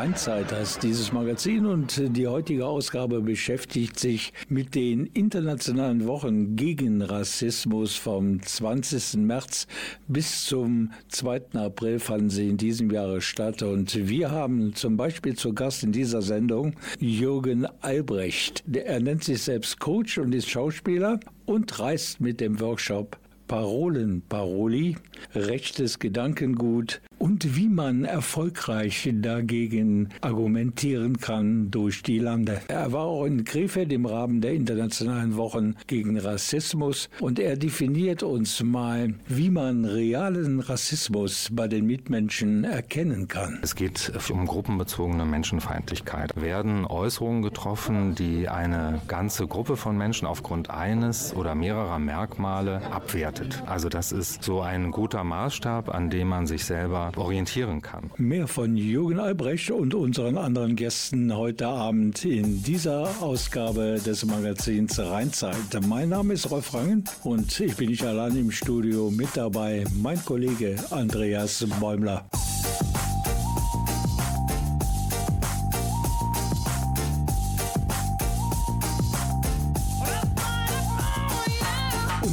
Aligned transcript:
Rheinzeit 0.00 0.50
heißt 0.50 0.82
dieses 0.82 1.12
Magazin 1.12 1.66
und 1.66 2.00
die 2.16 2.26
heutige 2.26 2.64
Ausgabe 2.64 3.20
beschäftigt 3.20 3.98
sich 3.98 4.32
mit 4.48 4.74
den 4.74 5.04
internationalen 5.04 6.06
Wochen 6.06 6.56
gegen 6.56 7.02
Rassismus 7.02 7.96
vom 7.96 8.40
20. 8.40 9.18
März 9.18 9.66
bis 10.08 10.46
zum 10.46 10.90
2. 11.08 11.52
April 11.52 11.98
fanden 11.98 12.30
sie 12.30 12.48
in 12.48 12.56
diesem 12.56 12.90
Jahre 12.90 13.20
statt 13.20 13.62
und 13.62 14.08
wir 14.08 14.30
haben 14.30 14.74
zum 14.74 14.96
Beispiel 14.96 15.36
zu 15.36 15.52
Gast 15.52 15.82
in 15.82 15.92
dieser 15.92 16.22
Sendung 16.22 16.76
Jürgen 16.98 17.66
Albrecht. 17.82 18.64
Er 18.72 19.00
nennt 19.00 19.22
sich 19.22 19.42
selbst 19.42 19.80
Coach 19.80 20.16
und 20.16 20.34
ist 20.34 20.48
Schauspieler 20.48 21.20
und 21.44 21.78
reist 21.78 22.22
mit 22.22 22.40
dem 22.40 22.58
Workshop 22.58 23.18
Parolen 23.48 24.22
Paroli, 24.30 24.96
rechtes 25.34 25.98
Gedankengut 25.98 27.02
und 27.20 27.54
wie 27.54 27.68
man 27.68 28.04
erfolgreich 28.04 29.08
dagegen 29.12 30.08
argumentieren 30.22 31.18
kann 31.18 31.70
durch 31.70 32.02
die 32.02 32.18
Lande. 32.18 32.62
Er 32.68 32.92
war 32.92 33.04
auch 33.04 33.26
in 33.26 33.44
Krefeld 33.44 33.92
im 33.92 34.06
Rahmen 34.06 34.40
der 34.40 34.54
Internationalen 34.54 35.36
Wochen 35.36 35.76
gegen 35.86 36.18
Rassismus 36.18 37.10
und 37.20 37.38
er 37.38 37.56
definiert 37.56 38.22
uns 38.22 38.62
mal, 38.62 39.14
wie 39.28 39.50
man 39.50 39.84
realen 39.84 40.60
Rassismus 40.60 41.48
bei 41.52 41.68
den 41.68 41.86
Mitmenschen 41.86 42.64
erkennen 42.64 43.28
kann. 43.28 43.58
Es 43.60 43.74
geht 43.74 44.12
um 44.30 44.46
gruppenbezogene 44.46 45.26
Menschenfeindlichkeit. 45.26 46.40
Werden 46.40 46.86
Äußerungen 46.86 47.42
getroffen, 47.42 48.14
die 48.14 48.48
eine 48.48 49.02
ganze 49.08 49.46
Gruppe 49.46 49.76
von 49.76 49.96
Menschen 49.98 50.26
aufgrund 50.26 50.70
eines 50.70 51.34
oder 51.34 51.54
mehrerer 51.54 51.98
Merkmale 51.98 52.80
abwertet. 52.90 53.62
Also 53.66 53.90
das 53.90 54.10
ist 54.10 54.42
so 54.42 54.62
ein 54.62 54.90
guter 54.90 55.22
Maßstab, 55.22 55.94
an 55.94 56.08
dem 56.08 56.28
man 56.28 56.46
sich 56.46 56.64
selber 56.64 57.09
orientieren 57.16 57.82
kann. 57.82 58.10
Mehr 58.16 58.48
von 58.48 58.76
Jürgen 58.76 59.18
Albrecht 59.18 59.70
und 59.70 59.94
unseren 59.94 60.38
anderen 60.38 60.76
Gästen 60.76 61.36
heute 61.36 61.68
Abend 61.68 62.24
in 62.24 62.62
dieser 62.62 63.08
Ausgabe 63.20 64.00
des 64.04 64.24
Magazins 64.24 64.98
Rheinzeit. 64.98 65.56
Mein 65.86 66.10
Name 66.10 66.34
ist 66.34 66.50
Rolf 66.50 66.74
Rangen 66.74 67.04
und 67.24 67.58
ich 67.60 67.76
bin 67.76 67.90
nicht 67.90 68.04
allein 68.04 68.36
im 68.36 68.50
Studio 68.50 69.10
mit 69.10 69.28
dabei, 69.34 69.84
mein 69.94 70.24
Kollege 70.24 70.76
Andreas 70.90 71.66
Bäumler. 71.80 72.24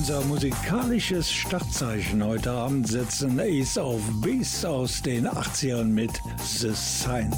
Unser 0.08 0.24
musikalisches 0.24 1.30
Startzeichen 1.30 2.24
heute 2.24 2.50
Abend 2.50 2.88
setzen 2.88 3.38
Ace 3.42 3.78
of 3.78 4.00
Base 4.22 4.70
aus 4.70 5.02
den 5.02 5.28
80ern 5.28 5.84
mit 5.84 6.22
The 6.46 6.72
Sign. 6.74 7.30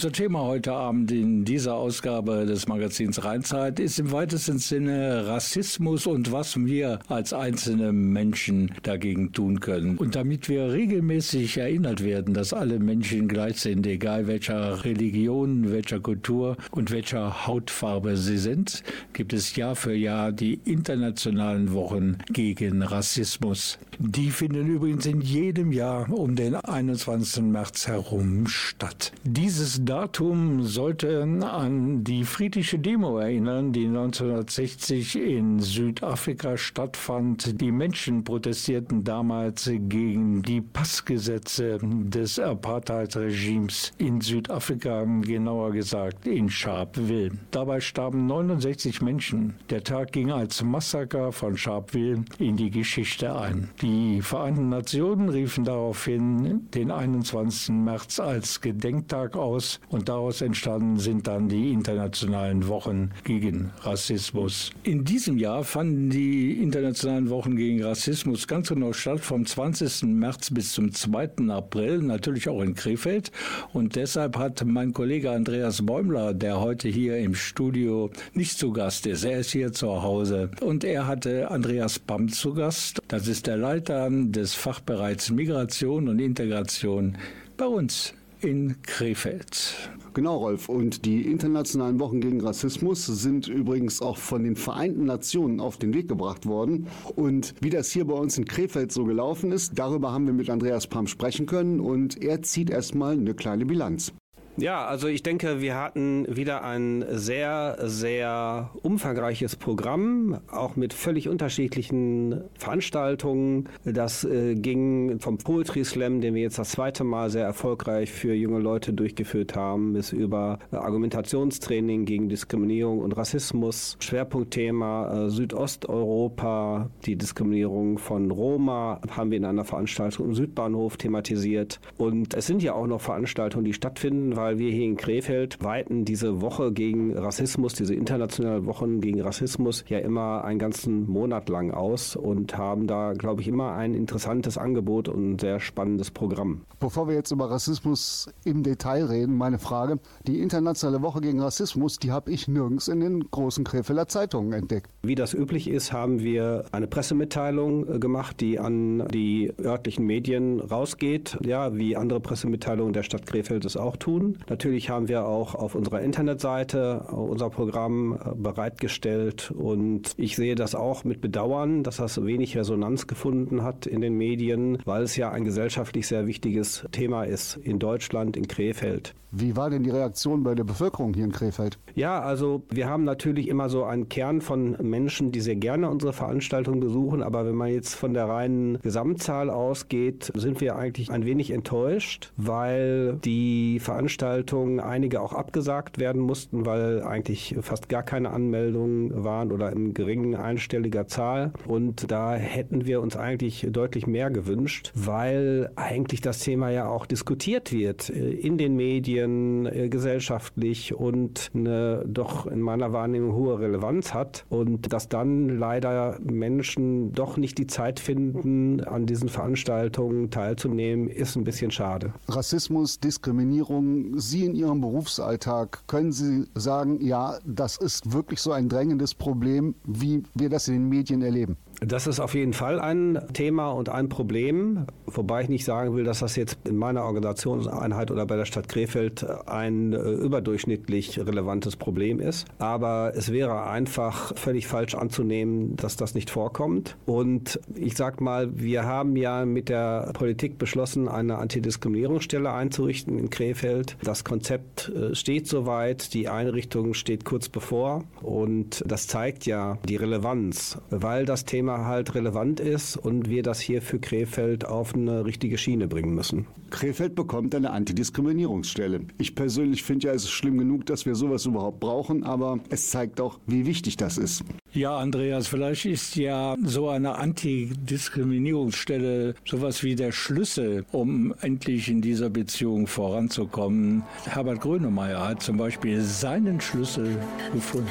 Unser 0.00 0.12
Thema 0.12 0.40
heute 0.44 0.72
Abend 0.72 1.12
in 1.12 1.44
dieser 1.44 1.74
Ausgabe 1.74 2.46
des 2.46 2.66
Magazins 2.66 3.22
Rheinzeit 3.22 3.78
ist 3.78 3.98
im 3.98 4.12
weitesten 4.12 4.58
Sinne 4.58 5.26
Rassismus 5.26 6.06
und 6.06 6.32
was 6.32 6.56
wir 6.56 7.00
als 7.08 7.34
einzelne 7.34 7.92
Menschen 7.92 8.72
dagegen 8.82 9.32
tun 9.32 9.60
können. 9.60 9.98
Und 9.98 10.16
damit 10.16 10.48
wir 10.48 10.72
regelmäßig 10.72 11.58
erinnert 11.58 12.02
werden, 12.02 12.32
dass 12.32 12.54
alle 12.54 12.78
Menschen 12.78 13.28
gleich 13.28 13.60
sind, 13.60 13.86
egal 13.86 14.26
welcher 14.26 14.86
Religion, 14.86 15.70
welcher 15.70 16.00
Kultur 16.00 16.56
und 16.70 16.90
welcher 16.90 17.46
Hautfarbe 17.46 18.16
sie 18.16 18.38
sind, 18.38 18.82
gibt 19.12 19.34
es 19.34 19.54
Jahr 19.54 19.76
für 19.76 19.92
Jahr 19.92 20.32
die 20.32 20.60
internationalen 20.64 21.74
Wochen 21.74 22.16
gegen 22.32 22.82
Rassismus. 22.82 23.78
Die 23.98 24.30
finden 24.30 24.66
übrigens 24.66 25.04
in 25.04 25.20
jedem 25.20 25.72
Jahr 25.72 26.10
um 26.10 26.34
den 26.34 26.54
21. 26.54 27.42
März 27.42 27.86
herum 27.86 28.46
statt. 28.46 29.12
Dieses 29.24 29.84
Datum 29.90 30.62
sollte 30.62 31.20
an 31.20 32.04
die 32.04 32.22
friedliche 32.22 32.78
Demo 32.78 33.18
erinnern, 33.18 33.72
die 33.72 33.86
1960 33.86 35.16
in 35.16 35.58
Südafrika 35.58 36.56
stattfand. 36.56 37.60
Die 37.60 37.72
Menschen 37.72 38.22
protestierten 38.22 39.02
damals 39.02 39.64
gegen 39.68 40.42
die 40.42 40.60
Passgesetze 40.60 41.78
des 41.82 42.38
Apartheid-Regimes 42.38 43.90
in 43.98 44.20
Südafrika, 44.20 45.04
genauer 45.22 45.72
gesagt 45.72 46.24
in 46.24 46.48
Sharpeville. 46.48 47.32
Dabei 47.50 47.80
starben 47.80 48.26
69 48.26 49.02
Menschen. 49.02 49.56
Der 49.70 49.82
Tag 49.82 50.12
ging 50.12 50.30
als 50.30 50.62
Massaker 50.62 51.32
von 51.32 51.56
Sharpeville 51.56 52.24
in 52.38 52.56
die 52.56 52.70
Geschichte 52.70 53.34
ein. 53.34 53.70
Die 53.82 54.22
Vereinten 54.22 54.68
Nationen 54.68 55.30
riefen 55.30 55.64
daraufhin 55.64 56.70
den 56.70 56.92
21. 56.92 57.70
März 57.70 58.20
als 58.20 58.60
Gedenktag 58.60 59.34
aus 59.34 59.79
und 59.88 60.08
daraus 60.08 60.40
entstanden 60.40 60.98
sind 60.98 61.26
dann 61.26 61.48
die 61.48 61.72
internationalen 61.72 62.68
Wochen 62.68 63.10
gegen 63.24 63.72
Rassismus. 63.82 64.70
In 64.84 65.04
diesem 65.04 65.36
Jahr 65.36 65.64
fanden 65.64 66.10
die 66.10 66.62
internationalen 66.62 67.28
Wochen 67.28 67.56
gegen 67.56 67.82
Rassismus 67.82 68.46
ganz 68.46 68.68
genau 68.68 68.92
statt, 68.92 69.20
vom 69.20 69.44
20. 69.44 70.04
März 70.04 70.50
bis 70.52 70.72
zum 70.72 70.92
2. 70.92 71.48
April, 71.48 71.98
natürlich 71.98 72.48
auch 72.48 72.62
in 72.62 72.74
Krefeld. 72.74 73.32
Und 73.72 73.96
deshalb 73.96 74.36
hat 74.36 74.64
mein 74.64 74.92
Kollege 74.92 75.32
Andreas 75.32 75.84
Bäumler, 75.84 76.34
der 76.34 76.60
heute 76.60 76.88
hier 76.88 77.18
im 77.18 77.34
Studio 77.34 78.10
nicht 78.32 78.58
zu 78.58 78.72
Gast 78.72 79.06
ist, 79.06 79.24
er 79.24 79.40
ist 79.40 79.50
hier 79.50 79.72
zu 79.72 80.02
Hause, 80.02 80.50
und 80.60 80.84
er 80.84 81.06
hatte 81.06 81.50
Andreas 81.50 81.98
Pamm 81.98 82.28
zu 82.28 82.54
Gast. 82.54 83.00
Das 83.08 83.26
ist 83.26 83.46
der 83.46 83.56
Leiter 83.56 84.08
des 84.10 84.54
Fachbereichs 84.54 85.30
Migration 85.30 86.08
und 86.08 86.20
Integration 86.20 87.16
bei 87.56 87.66
uns 87.66 88.14
in 88.42 88.80
Krefeld. 88.82 89.90
Genau, 90.14 90.38
Rolf. 90.38 90.68
Und 90.68 91.04
die 91.04 91.30
internationalen 91.30 92.00
Wochen 92.00 92.20
gegen 92.20 92.40
Rassismus 92.40 93.06
sind 93.06 93.46
übrigens 93.46 94.02
auch 94.02 94.16
von 94.16 94.42
den 94.42 94.56
Vereinten 94.56 95.04
Nationen 95.04 95.60
auf 95.60 95.76
den 95.76 95.94
Weg 95.94 96.08
gebracht 96.08 96.46
worden. 96.46 96.86
Und 97.16 97.54
wie 97.60 97.70
das 97.70 97.90
hier 97.90 98.06
bei 98.06 98.14
uns 98.14 98.36
in 98.38 98.44
Krefeld 98.44 98.92
so 98.92 99.04
gelaufen 99.04 99.52
ist, 99.52 99.78
darüber 99.78 100.12
haben 100.12 100.26
wir 100.26 100.32
mit 100.32 100.50
Andreas 100.50 100.86
Pam 100.86 101.06
sprechen 101.06 101.46
können. 101.46 101.80
Und 101.80 102.22
er 102.22 102.42
zieht 102.42 102.70
erstmal 102.70 103.12
eine 103.12 103.34
kleine 103.34 103.66
Bilanz. 103.66 104.12
Ja, 104.56 104.84
also 104.84 105.06
ich 105.08 105.22
denke, 105.22 105.60
wir 105.60 105.76
hatten 105.76 106.26
wieder 106.28 106.64
ein 106.64 107.04
sehr, 107.10 107.78
sehr 107.84 108.70
umfangreiches 108.82 109.56
Programm, 109.56 110.40
auch 110.50 110.76
mit 110.76 110.92
völlig 110.92 111.28
unterschiedlichen 111.28 112.42
Veranstaltungen. 112.58 113.68
Das 113.84 114.24
äh, 114.24 114.56
ging 114.56 115.20
vom 115.20 115.38
Poetry 115.38 115.84
Slam, 115.84 116.20
den 116.20 116.34
wir 116.34 116.42
jetzt 116.42 116.58
das 116.58 116.70
zweite 116.70 117.04
Mal 117.04 117.30
sehr 117.30 117.44
erfolgreich 117.44 118.10
für 118.10 118.34
junge 118.34 118.58
Leute 118.58 118.92
durchgeführt 118.92 119.56
haben, 119.56 119.92
bis 119.92 120.12
über 120.12 120.58
Argumentationstraining 120.72 122.04
gegen 122.04 122.28
Diskriminierung 122.28 122.98
und 122.98 123.16
Rassismus. 123.16 123.96
Schwerpunktthema 124.00 125.26
äh, 125.26 125.30
Südosteuropa, 125.30 126.90
die 127.06 127.16
Diskriminierung 127.16 127.98
von 127.98 128.30
Roma 128.30 129.00
haben 129.10 129.30
wir 129.30 129.38
in 129.38 129.44
einer 129.44 129.64
Veranstaltung 129.64 130.26
im 130.26 130.34
Südbahnhof 130.34 130.96
thematisiert. 130.96 131.80
Und 131.96 132.34
es 132.34 132.46
sind 132.46 132.62
ja 132.62 132.74
auch 132.74 132.86
noch 132.86 133.00
Veranstaltungen, 133.00 133.64
die 133.64 133.74
stattfinden, 133.74 134.36
weil 134.40 134.58
wir 134.58 134.72
hier 134.72 134.86
in 134.86 134.96
Krefeld 134.96 135.62
weiten 135.62 136.04
diese 136.04 136.40
Woche 136.40 136.72
gegen 136.72 137.16
Rassismus, 137.16 137.74
diese 137.74 137.94
internationale 137.94 138.64
Wochen 138.64 139.00
gegen 139.00 139.20
Rassismus 139.20 139.84
ja 139.88 139.98
immer 139.98 140.44
einen 140.44 140.58
ganzen 140.58 141.06
Monat 141.08 141.48
lang 141.48 141.70
aus 141.70 142.16
und 142.16 142.56
haben 142.56 142.86
da, 142.86 143.12
glaube 143.12 143.42
ich, 143.42 143.48
immer 143.48 143.72
ein 143.74 143.94
interessantes 143.94 144.56
Angebot 144.56 145.08
und 145.08 145.32
ein 145.32 145.38
sehr 145.38 145.60
spannendes 145.60 146.10
Programm. 146.10 146.62
Bevor 146.80 147.08
wir 147.08 147.14
jetzt 147.14 147.30
über 147.30 147.50
Rassismus 147.50 148.30
im 148.44 148.62
Detail 148.62 149.04
reden, 149.04 149.36
meine 149.36 149.58
Frage, 149.58 149.98
die 150.26 150.40
internationale 150.40 151.02
Woche 151.02 151.20
gegen 151.20 151.40
Rassismus, 151.40 151.98
die 151.98 152.10
habe 152.10 152.30
ich 152.30 152.48
nirgends 152.48 152.88
in 152.88 153.00
den 153.00 153.30
großen 153.30 153.64
Krefelder 153.64 154.08
Zeitungen 154.08 154.54
entdeckt. 154.54 154.90
Wie 155.02 155.14
das 155.14 155.34
üblich 155.34 155.68
ist, 155.68 155.92
haben 155.92 156.20
wir 156.20 156.64
eine 156.72 156.86
Pressemitteilung 156.86 157.86
äh, 157.86 157.98
gemacht, 157.98 158.40
die 158.40 158.58
an 158.58 159.06
die 159.08 159.52
örtlichen 159.62 160.06
Medien 160.06 160.60
rausgeht, 160.60 161.38
ja, 161.44 161.76
wie 161.76 161.96
andere 161.96 162.20
Pressemitteilungen 162.20 162.94
der 162.94 163.02
Stadt 163.02 163.26
Krefeld 163.26 163.66
es 163.66 163.76
auch 163.76 163.98
tun. 163.98 164.29
Natürlich 164.48 164.90
haben 164.90 165.08
wir 165.08 165.26
auch 165.26 165.54
auf 165.54 165.74
unserer 165.74 166.00
Internetseite 166.00 167.06
unser 167.10 167.50
Programm 167.50 168.14
äh, 168.14 168.34
bereitgestellt 168.34 169.50
und 169.50 170.12
ich 170.16 170.36
sehe 170.36 170.54
das 170.54 170.74
auch 170.74 171.04
mit 171.04 171.20
Bedauern, 171.20 171.82
dass 171.82 171.96
das 171.96 172.24
wenig 172.24 172.56
Resonanz 172.56 173.06
gefunden 173.06 173.62
hat 173.62 173.86
in 173.86 174.00
den 174.00 174.16
Medien, 174.16 174.78
weil 174.84 175.02
es 175.02 175.16
ja 175.16 175.30
ein 175.30 175.44
gesellschaftlich 175.44 176.06
sehr 176.06 176.26
wichtiges 176.26 176.86
Thema 176.92 177.24
ist 177.24 177.56
in 177.56 177.78
Deutschland, 177.78 178.36
in 178.36 178.48
Krefeld. 178.48 179.14
Wie 179.32 179.56
war 179.56 179.70
denn 179.70 179.84
die 179.84 179.90
Reaktion 179.90 180.42
bei 180.42 180.56
der 180.56 180.64
Bevölkerung 180.64 181.14
hier 181.14 181.24
in 181.24 181.30
Krefeld? 181.30 181.78
Ja, 181.94 182.20
also 182.20 182.62
wir 182.68 182.88
haben 182.88 183.04
natürlich 183.04 183.46
immer 183.46 183.68
so 183.68 183.84
einen 183.84 184.08
Kern 184.08 184.40
von 184.40 184.76
Menschen, 184.82 185.30
die 185.30 185.40
sehr 185.40 185.54
gerne 185.54 185.88
unsere 185.88 186.12
Veranstaltungen 186.12 186.80
besuchen, 186.80 187.22
aber 187.22 187.46
wenn 187.46 187.54
man 187.54 187.70
jetzt 187.70 187.94
von 187.94 188.12
der 188.12 188.28
reinen 188.28 188.80
Gesamtzahl 188.80 189.48
ausgeht, 189.48 190.32
sind 190.34 190.60
wir 190.60 190.74
eigentlich 190.74 191.12
ein 191.12 191.24
wenig 191.24 191.52
enttäuscht, 191.52 192.32
weil 192.36 193.18
die 193.24 193.78
Veranstaltungen 194.20 194.80
einige 194.80 195.20
auch 195.20 195.32
abgesagt 195.32 195.98
werden 195.98 196.20
mussten, 196.20 196.66
weil 196.66 197.02
eigentlich 197.02 197.56
fast 197.60 197.88
gar 197.88 198.02
keine 198.02 198.30
Anmeldungen 198.30 199.24
waren 199.24 199.52
oder 199.52 199.72
in 199.72 199.94
geringen 199.94 200.34
einstelliger 200.34 201.06
Zahl 201.06 201.52
und 201.66 202.10
da 202.10 202.34
hätten 202.34 202.86
wir 202.86 203.00
uns 203.00 203.16
eigentlich 203.16 203.66
deutlich 203.70 204.06
mehr 204.06 204.30
gewünscht, 204.30 204.92
weil 204.94 205.70
eigentlich 205.76 206.20
das 206.20 206.40
Thema 206.40 206.70
ja 206.70 206.88
auch 206.88 207.06
diskutiert 207.06 207.72
wird 207.72 208.08
in 208.10 208.58
den 208.58 208.76
Medien 208.76 209.00
Medien 209.00 209.66
äh, 209.66 209.88
gesellschaftlich 209.88 210.94
und 210.94 211.50
eine 211.54 212.04
doch 212.06 212.46
in 212.46 212.60
meiner 212.60 212.92
Wahrnehmung 212.92 213.34
hohe 213.34 213.58
Relevanz 213.58 214.12
hat 214.14 214.44
und 214.48 214.92
dass 214.92 215.08
dann 215.08 215.48
leider 215.48 216.18
Menschen 216.22 217.12
doch 217.12 217.36
nicht 217.36 217.58
die 217.58 217.66
Zeit 217.66 218.00
finden, 218.00 218.80
an 218.82 219.06
diesen 219.06 219.28
Veranstaltungen 219.28 220.30
teilzunehmen, 220.30 221.08
ist 221.08 221.36
ein 221.36 221.44
bisschen 221.44 221.70
schade. 221.70 222.12
Rassismus, 222.28 223.00
Diskriminierung, 223.00 224.09
Sie 224.16 224.44
in 224.44 224.54
Ihrem 224.54 224.80
Berufsalltag, 224.80 225.86
können 225.86 226.12
Sie 226.12 226.46
sagen, 226.54 227.00
ja, 227.00 227.38
das 227.44 227.76
ist 227.76 228.12
wirklich 228.12 228.40
so 228.40 228.52
ein 228.52 228.68
drängendes 228.68 229.14
Problem, 229.14 229.74
wie 229.84 230.22
wir 230.34 230.48
das 230.48 230.68
in 230.68 230.74
den 230.74 230.88
Medien 230.88 231.22
erleben? 231.22 231.56
Das 231.80 232.06
ist 232.06 232.20
auf 232.20 232.34
jeden 232.34 232.52
Fall 232.52 232.78
ein 232.78 233.18
Thema 233.32 233.70
und 233.70 233.88
ein 233.88 234.10
Problem, 234.10 234.84
wobei 235.06 235.42
ich 235.42 235.48
nicht 235.48 235.64
sagen 235.64 235.96
will, 235.96 236.04
dass 236.04 236.18
das 236.20 236.36
jetzt 236.36 236.58
in 236.64 236.76
meiner 236.76 237.04
Organisationseinheit 237.04 238.10
oder 238.10 238.26
bei 238.26 238.36
der 238.36 238.44
Stadt 238.44 238.68
Krefeld 238.68 239.26
ein 239.46 239.94
äh, 239.94 239.96
überdurchschnittlich 239.96 241.18
relevantes 241.18 241.76
Problem 241.76 242.20
ist. 242.20 242.46
Aber 242.58 243.12
es 243.16 243.32
wäre 243.32 243.66
einfach 243.66 244.36
völlig 244.36 244.66
falsch 244.66 244.94
anzunehmen, 244.94 245.76
dass 245.76 245.96
das 245.96 246.14
nicht 246.14 246.28
vorkommt. 246.28 246.98
Und 247.06 247.58
ich 247.74 247.96
sag 247.96 248.20
mal, 248.20 248.50
wir 248.54 248.84
haben 248.84 249.16
ja 249.16 249.46
mit 249.46 249.70
der 249.70 250.10
Politik 250.12 250.58
beschlossen, 250.58 251.08
eine 251.08 251.38
Antidiskriminierungsstelle 251.38 252.52
einzurichten 252.52 253.18
in 253.18 253.30
Krefeld. 253.30 253.96
Das 254.02 254.24
Konzept 254.24 254.90
äh, 254.90 255.14
steht 255.14 255.46
soweit, 255.46 256.12
die 256.12 256.28
Einrichtung 256.28 256.92
steht 256.92 257.24
kurz 257.24 257.48
bevor 257.48 258.04
und 258.20 258.84
das 258.86 259.06
zeigt 259.06 259.46
ja 259.46 259.78
die 259.88 259.96
Relevanz, 259.96 260.78
weil 260.90 261.24
das 261.24 261.46
Thema 261.46 261.69
Thema 261.70 261.86
halt 261.86 262.14
relevant 262.14 262.58
ist 262.58 262.96
und 262.96 263.28
wir 263.28 263.42
das 263.42 263.60
hier 263.60 263.80
für 263.80 264.00
Krefeld 264.00 264.64
auf 264.64 264.94
eine 264.94 265.24
richtige 265.24 265.56
Schiene 265.56 265.86
bringen 265.86 266.14
müssen. 266.14 266.46
Krefeld 266.70 267.14
bekommt 267.14 267.54
eine 267.54 267.70
Antidiskriminierungsstelle. 267.70 269.02
Ich 269.18 269.36
persönlich 269.36 269.84
finde 269.84 270.08
ja, 270.08 270.14
es 270.14 270.24
ist 270.24 270.30
schlimm 270.30 270.58
genug, 270.58 270.86
dass 270.86 271.06
wir 271.06 271.14
sowas 271.14 271.46
überhaupt 271.46 271.78
brauchen, 271.80 272.24
aber 272.24 272.58
es 272.70 272.90
zeigt 272.90 273.20
auch, 273.20 273.38
wie 273.46 273.66
wichtig 273.66 273.96
das 273.96 274.18
ist. 274.18 274.42
Ja, 274.72 274.96
Andreas, 274.96 275.46
vielleicht 275.46 275.84
ist 275.84 276.16
ja 276.16 276.56
so 276.64 276.88
eine 276.88 277.18
Antidiskriminierungsstelle 277.18 279.34
sowas 279.48 279.84
wie 279.84 279.94
der 279.94 280.10
Schlüssel, 280.12 280.84
um 280.90 281.34
endlich 281.40 281.88
in 281.88 282.00
dieser 282.00 282.30
Beziehung 282.30 282.88
voranzukommen. 282.88 284.02
Herbert 284.26 284.60
Grönemeyer 284.60 285.28
hat 285.28 285.42
zum 285.42 285.56
Beispiel 285.56 286.00
seinen 286.00 286.60
Schlüssel 286.60 287.16
gefunden. 287.52 287.88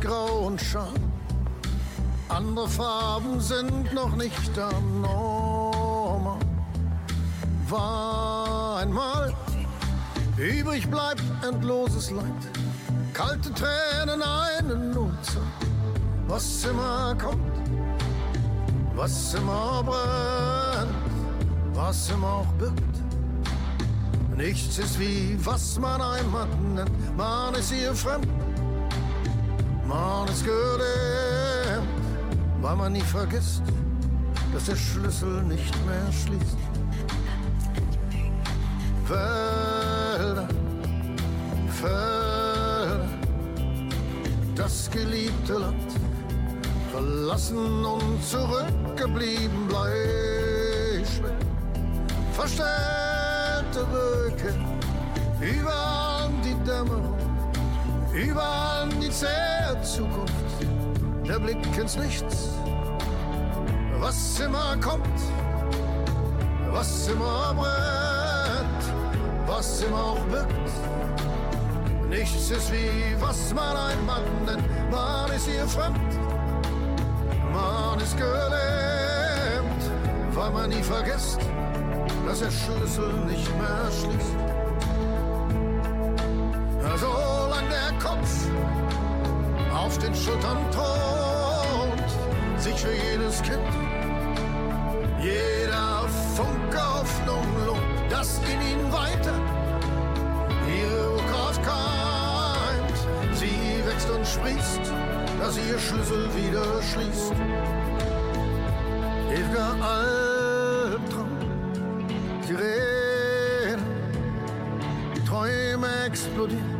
Grau 0.00 0.46
und 0.46 0.60
schade. 0.60 1.00
Andere 2.28 2.68
Farben 2.68 3.40
sind 3.40 3.92
noch 3.92 4.16
nicht 4.16 4.56
da. 4.56 4.70
Norma 5.00 6.38
war 7.68 8.78
einmal 8.78 9.34
übrig 10.36 10.88
bleibt 10.90 11.22
endloses 11.46 12.10
Leid, 12.10 12.24
kalte 13.12 13.52
Tränen, 13.52 14.22
eine 14.22 14.76
Notzeit, 14.76 15.42
was 16.26 16.64
immer 16.64 17.14
kommt, 17.16 17.40
was 18.94 19.34
immer 19.34 19.82
brennt, 19.82 20.94
was 21.74 22.10
immer 22.10 22.28
auch 22.28 22.52
birgt 22.58 22.94
Nichts 24.36 24.78
ist 24.78 24.98
wie, 24.98 25.38
was 25.44 25.78
man 25.78 26.02
Heimat 26.02 26.48
nennt, 26.74 27.16
man 27.16 27.54
ist 27.54 27.72
hier 27.72 27.94
fremd. 27.94 28.26
Man 29.86 30.28
ist 30.28 30.44
gelähmt, 30.44 31.88
weil 32.62 32.76
man 32.76 32.92
nie 32.92 33.00
vergisst, 33.00 33.62
dass 34.52 34.64
der 34.64 34.76
Schlüssel 34.76 35.42
nicht 35.42 35.74
mehr 35.86 36.10
schließt. 36.10 36.56
Wälder, 39.06 40.48
Felder, 41.68 43.08
das 44.54 44.90
geliebte 44.90 45.52
Land, 45.54 45.92
verlassen 46.90 47.84
und 47.84 48.24
zurückgeblieben 48.24 49.68
Bleischwert, 49.68 51.44
verstellte 52.32 53.84
Böcke, 53.92 54.54
überall 55.40 56.30
die 56.42 56.54
Dämmerung, 56.64 57.23
überall 58.14 58.88
die 59.02 59.10
zähe 59.10 59.80
Zukunft, 59.82 60.32
der 61.26 61.38
Blick 61.38 61.58
ins 61.78 61.96
Nichts, 61.96 62.50
was 63.98 64.40
immer 64.40 64.76
kommt, 64.80 65.20
was 66.70 67.08
immer 67.08 67.54
brennt, 67.54 68.84
was 69.46 69.82
immer 69.82 70.04
auch 70.04 70.24
birgt. 70.30 70.70
Nichts 72.08 72.50
ist 72.50 72.72
wie 72.72 73.16
was 73.20 73.52
man 73.52 73.76
ein 73.76 74.06
Mann 74.06 74.22
nennt, 74.46 74.90
man 74.90 75.30
ist 75.32 75.48
hier 75.48 75.66
fremd, 75.66 75.98
man 77.52 77.98
ist 77.98 78.16
gelähmt, 78.16 79.82
weil 80.34 80.50
man 80.50 80.70
nie 80.70 80.82
vergisst, 80.82 81.40
dass 82.26 82.38
der 82.38 82.50
Schlüssel 82.50 83.12
nicht 83.26 83.50
mehr 83.58 83.90
schließt. 83.90 84.63
Auf 89.94 89.98
den 89.98 90.14
Schultern 90.14 90.58
thront, 90.72 92.10
sich 92.60 92.74
für 92.74 92.92
jedes 92.92 93.40
Kind 93.42 93.60
jeder 95.20 96.08
Funke 96.34 96.78
Hoffnung 96.78 97.46
lohnt, 97.64 98.10
das 98.10 98.38
in 98.38 98.60
ihn 98.60 98.92
weiter 98.92 99.34
ihre 100.68 101.16
Kraft 101.30 101.62
keimt. 101.62 102.98
Sie 103.36 103.86
wächst 103.86 104.10
und 104.10 104.26
sprießt, 104.26 104.92
dass 105.40 105.56
ihr 105.56 105.78
Schlüssel 105.78 106.28
wieder 106.34 106.82
schließt. 106.82 107.32
Ewiger 109.30 109.76
Albtraum, 109.80 111.30
Sirenen, 112.46 113.84
Träume 115.26 115.88
explodieren. 116.06 116.74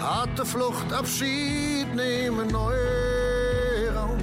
Harte 0.00 0.46
Flucht, 0.46 0.92
Abschied 0.92 1.71
nehmen, 1.94 2.48
Neuraum 2.48 4.18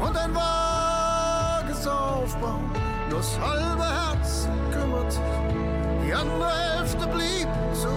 und 0.00 0.16
ein 0.16 0.34
vages 0.34 1.86
Aufbauen. 1.86 2.70
Nur 3.10 3.18
das 3.18 3.38
halbe 3.40 3.84
Herz 3.84 4.48
kümmert 4.72 5.18
die 6.08 6.14
andere 6.14 6.50
Hälfte 6.50 7.06
blieb 7.06 7.48
so. 7.74 7.88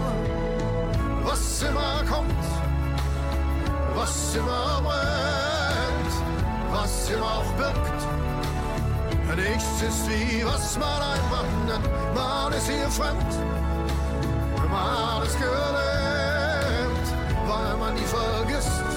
Was 1.24 1.63
immer 1.63 2.03
kommt, 2.10 2.44
was 3.96 4.36
immer 4.36 4.82
brennt, 4.84 6.13
was 6.74 7.10
immer 7.10 7.24
auch 7.24 7.51
birgt. 7.53 8.01
Nichts 9.38 9.82
ist 9.82 10.10
wie 10.10 10.46
was 10.46 10.77
man 10.77 11.01
einfach 11.13 11.46
nennt, 11.68 11.89
man 12.13 12.51
ist 12.51 12.68
hier 12.68 12.89
fremd, 12.89 13.32
man 14.70 15.24
ist 15.24 15.38
gelähmt, 15.39 17.08
weil 17.48 17.77
man 17.77 17.94
nie 17.94 18.01
vergisst, 18.01 18.91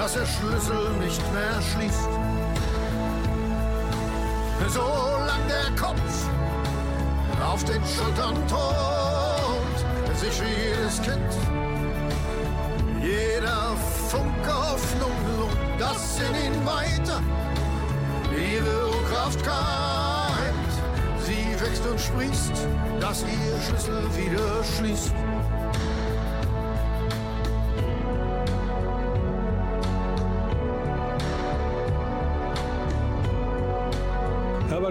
dass 0.00 0.14
der 0.14 0.24
Schlüssel 0.24 0.90
nicht 0.98 1.20
mehr 1.34 1.60
schließt. 1.60 2.08
Solange 4.68 5.46
der 5.46 5.76
Kopf 5.76 6.00
auf 7.44 7.62
den 7.64 7.82
Schultern 7.84 8.34
thront, 8.48 10.18
sich 10.18 10.40
wie 10.40 10.68
jedes 10.68 11.02
Kind, 11.02 11.32
jeder 13.02 13.76
Funke 14.08 14.72
Hoffnung 14.72 15.12
lohnt, 15.38 15.58
das 15.78 16.18
in 16.18 16.54
ihn 16.54 16.64
weiter 16.64 17.20
ihre 18.34 18.88
Urkraft 18.88 19.44
keimt. 19.44 20.72
Sie 21.26 21.60
wächst 21.60 21.86
und 21.86 22.00
sprießt, 22.00 22.66
dass 23.00 23.22
ihr 23.24 23.60
Schlüssel 23.66 24.02
wieder 24.16 24.64
schließt. 24.64 25.12